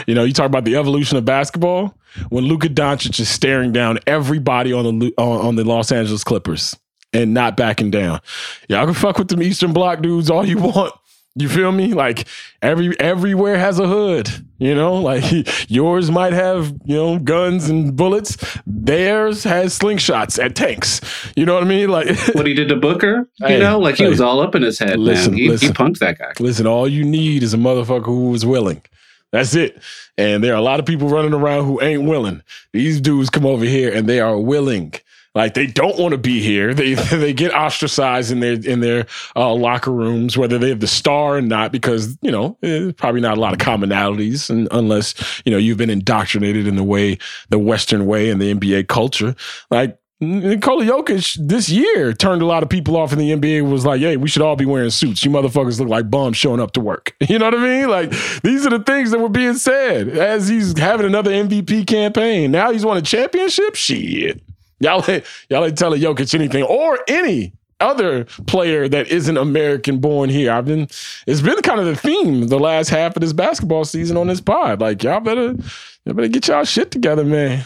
[0.06, 1.96] You know, you talk about the evolution of basketball
[2.30, 6.76] when Luka Doncic is staring down everybody on the on, on the Los Angeles Clippers
[7.14, 8.22] and not backing down.
[8.70, 10.94] Y'all can fuck with them Eastern Bloc dudes all you want.
[11.36, 11.94] You feel me?
[11.94, 12.28] Like
[12.62, 14.30] every everywhere has a hood.
[14.60, 15.24] You know, like
[15.70, 18.36] yours might have you know guns and bullets.
[18.68, 21.00] Theirs has slingshots and tanks.
[21.38, 21.88] You know what I mean?
[21.90, 23.30] Like what he did to Booker.
[23.40, 24.10] You Hey, know, like he hey.
[24.10, 25.00] was all up in his head.
[25.00, 25.40] Listen, man.
[25.40, 25.70] He, listen.
[25.70, 26.34] he punked that guy.
[26.42, 28.82] Listen, all you need is a motherfucker who is willing.
[29.32, 29.82] That's it.
[30.18, 32.44] And there are a lot of people running around who ain't willing.
[32.74, 34.94] These dudes come over here and they are willing.
[35.34, 36.74] Like they don't want to be here.
[36.74, 40.88] They they get ostracized in their in their uh, locker rooms, whether they have the
[40.88, 45.42] star or not, because you know eh, probably not a lot of commonalities, and unless
[45.46, 47.18] you know you've been indoctrinated in the way
[47.50, 49.36] the Western way and the NBA culture.
[49.70, 53.68] Like Nikola Jokic this year turned a lot of people off in the NBA.
[53.68, 55.26] Was like, hey, we should all be wearing suits.
[55.26, 57.16] You motherfuckers look like bums showing up to work.
[57.32, 57.90] You know what I mean?
[57.90, 58.12] Like
[58.42, 62.52] these are the things that were being said as he's having another MVP campaign.
[62.52, 63.76] Now he's won a championship.
[63.76, 64.42] Shit,
[64.82, 70.30] y'all ain't, y'all ain't telling Jokic anything or any other player that isn't American born
[70.30, 70.52] here.
[70.52, 70.90] I've been
[71.26, 74.42] it's been kind of the theme the last half of this basketball season on this
[74.42, 74.82] pod.
[74.82, 75.56] Like y'all better
[76.06, 77.66] y'all better get y'all shit together, man.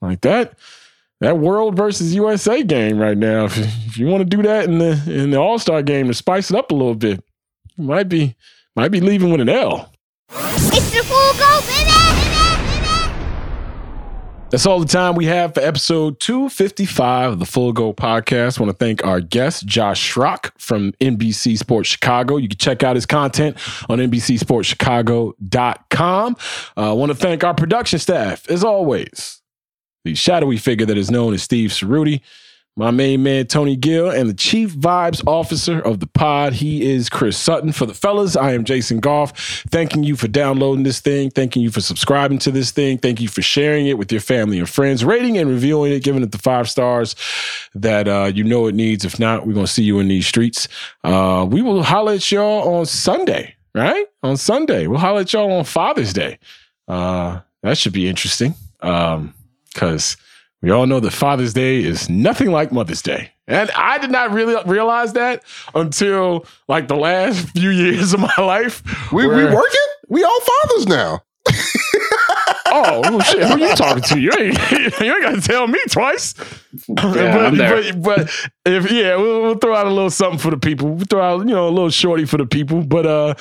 [0.00, 0.54] Like that
[1.20, 3.46] that world versus USA game right now.
[3.46, 3.56] If,
[3.86, 6.50] if you want to do that in the in the All Star game to spice
[6.50, 7.22] it up a little bit,
[7.76, 8.36] you might be
[8.74, 9.92] might be leaving with an L.
[10.30, 11.92] It's the full go, baby!
[14.50, 18.58] That's all the time we have for episode 255 of the Full Go podcast.
[18.58, 22.36] I want to thank our guest, Josh Schrock from NBC Sports Chicago.
[22.36, 23.56] You can check out his content
[23.88, 26.36] on NBCSportsChicago.com.
[26.76, 29.42] Uh, I want to thank our production staff, as always.
[30.06, 32.20] The shadowy figure that is known as Steve Ceruti,
[32.76, 36.52] my main man, Tony Gill, and the chief vibes officer of the pod.
[36.52, 37.72] He is Chris Sutton.
[37.72, 39.36] For the fellas, I am Jason Goff.
[39.70, 41.30] Thanking you for downloading this thing.
[41.30, 42.98] Thanking you for subscribing to this thing.
[42.98, 46.22] Thank you for sharing it with your family and friends, rating and reviewing it, giving
[46.22, 47.16] it the five stars
[47.74, 49.04] that uh, you know it needs.
[49.04, 50.68] If not, we're going to see you in these streets.
[51.02, 54.06] Uh, we will holler at y'all on Sunday right?
[54.22, 54.86] On Sunday.
[54.86, 56.38] We'll holler at y'all on Father's Day.
[56.88, 58.54] Uh, that should be interesting.
[58.80, 59.34] Um,
[59.76, 60.16] because
[60.62, 63.30] we all know that Father's Day is nothing like Mother's Day.
[63.46, 65.44] And I did not really realize that
[65.74, 68.82] until like the last few years of my life.
[69.12, 69.86] We we working?
[70.08, 71.22] We all fathers now.
[72.66, 73.46] oh well, shit!
[73.46, 74.18] Who are you talking to?
[74.18, 74.70] You ain't
[75.00, 76.34] you ain't got to tell me twice.
[76.88, 80.50] Yeah, but, but, but, but if yeah, we'll, we'll, throw out a little something for
[80.50, 80.88] the people.
[80.88, 82.82] We'll throw out you know a little shorty for the people.
[82.82, 83.34] But uh,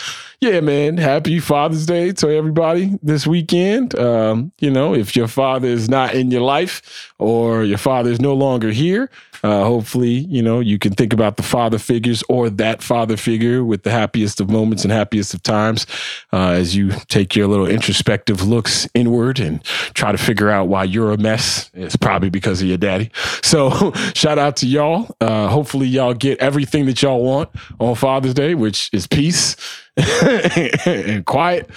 [0.46, 3.98] yeah, man, happy Father's Day to everybody this weekend.
[3.98, 8.22] Um, you know, if your father is not in your life or your father is
[8.22, 9.10] no longer here,
[9.44, 13.64] uh, hopefully you know you can think about the father figures or that father figure
[13.64, 15.88] with the happiest of moments and happiest of times
[16.32, 19.64] uh, as you take your little introspective looks inward and
[19.96, 21.72] try to figure out why you're a mess.
[21.74, 23.10] It's probably because of your daddy.
[23.42, 25.16] So shout out to y'all.
[25.20, 27.50] Uh, hopefully y'all get everything that y'all want
[27.80, 29.56] on Father's Day, which is peace
[29.98, 31.70] and quiet.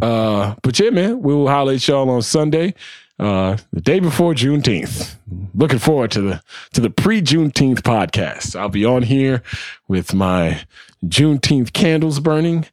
[0.00, 2.74] Uh, but yeah, man, we will holler at y'all on Sunday,
[3.18, 5.16] uh, the day before Juneteenth.
[5.54, 6.42] Looking forward to the
[6.74, 8.58] to the pre Juneteenth podcast.
[8.58, 9.42] I'll be on here
[9.88, 10.64] with my
[11.04, 12.66] Juneteenth candles burning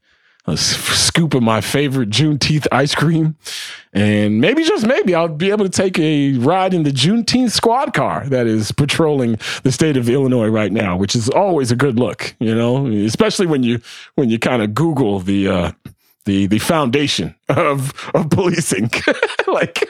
[0.45, 3.35] a scoop of my favorite Juneteenth ice cream.
[3.93, 7.93] And maybe, just maybe, I'll be able to take a ride in the Juneteenth squad
[7.93, 11.97] car that is patrolling the state of Illinois right now, which is always a good
[11.97, 13.79] look, you know, especially when you
[14.15, 15.71] when you kind of Google the uh,
[16.25, 18.89] the the foundation of of policing,
[19.47, 19.87] like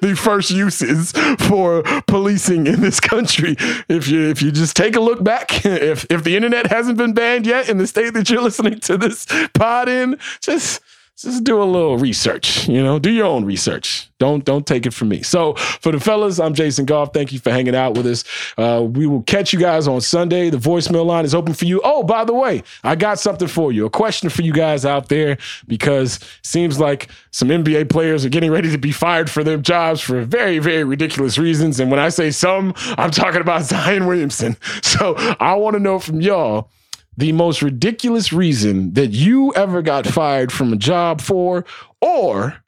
[0.00, 3.56] the first uses for policing in this country.
[3.88, 7.12] If you if you just take a look back, if if the internet hasn't been
[7.12, 10.80] banned yet in the state that you're listening to this pod in, just
[11.18, 14.08] just do a little research, you know, do your own research.
[14.18, 15.22] Don't don't take it from me.
[15.22, 17.12] So for the fellas, I'm Jason Goff.
[17.12, 18.24] Thank you for hanging out with us.
[18.56, 20.48] Uh, we will catch you guys on Sunday.
[20.48, 21.80] The voicemail line is open for you.
[21.82, 23.84] Oh, by the way, I got something for you.
[23.84, 28.52] A question for you guys out there because seems like some NBA players are getting
[28.52, 31.80] ready to be fired for their jobs for very very ridiculous reasons.
[31.80, 34.56] And when I say some, I'm talking about Zion Williamson.
[34.82, 36.70] So I want to know from y'all
[37.18, 41.64] the most ridiculous reason that you ever got fired from a job for,
[42.00, 42.62] or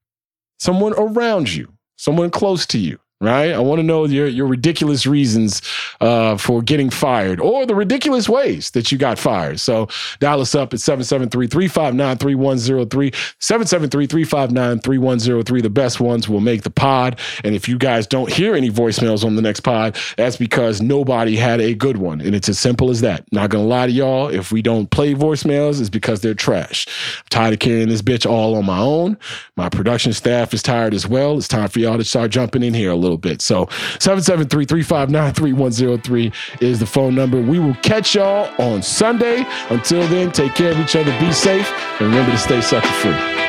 [0.58, 3.52] someone around you, someone close to you right?
[3.52, 5.60] I want to know your your ridiculous reasons
[6.00, 9.60] uh, for getting fired or the ridiculous ways that you got fired.
[9.60, 9.88] So
[10.20, 15.62] dial us up at 773-359-3103, 773-359-3103.
[15.62, 17.18] The best ones will make the pod.
[17.44, 21.36] And if you guys don't hear any voicemails on the next pod, that's because nobody
[21.36, 22.22] had a good one.
[22.22, 23.30] And it's as simple as that.
[23.32, 24.28] Not going to lie to y'all.
[24.28, 26.86] If we don't play voicemails, it's because they're trash.
[27.18, 29.18] I'm tired of carrying this bitch all on my own.
[29.56, 31.36] My production staff is tired as well.
[31.36, 33.42] It's time for y'all to start jumping in here a little bit.
[33.42, 37.40] So 773-359-3103 is the phone number.
[37.40, 39.46] We will catch y'all on Sunday.
[39.70, 41.18] Until then, take care of each other.
[41.20, 41.70] Be safe.
[42.00, 43.39] And remember to stay sucker free.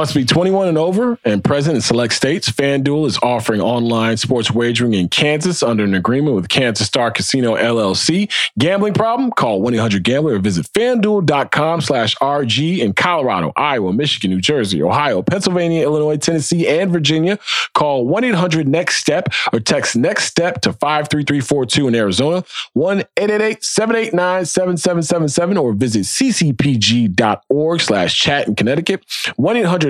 [0.00, 2.50] Must be 21 and over and present in select states.
[2.50, 7.54] FanDuel is offering online sports wagering in Kansas under an agreement with Kansas Star Casino
[7.54, 8.32] LLC.
[8.58, 9.30] Gambling problem?
[9.30, 15.82] Call 1-800-GAMBLER or visit FanDuel.com slash RG in Colorado, Iowa, Michigan, New Jersey, Ohio, Pennsylvania,
[15.82, 17.38] Illinois, Tennessee, and Virginia.
[17.74, 22.42] Call 1-800-NEXT-STEP or text NEXT STEP to 53342 in Arizona,
[22.74, 29.04] 1-888-789-7777 or visit ccpg.org slash chat in Connecticut,
[29.38, 29.89] 1-800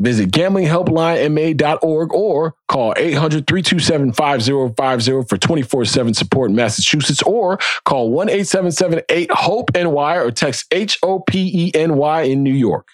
[0.00, 10.64] Visit gamblinghelplinema.org or call 800-327-5050 for 24-7 support in Massachusetts or call 1-877-8-HOPE-NY or text
[10.72, 12.88] H-O-P-E-N-Y in New York.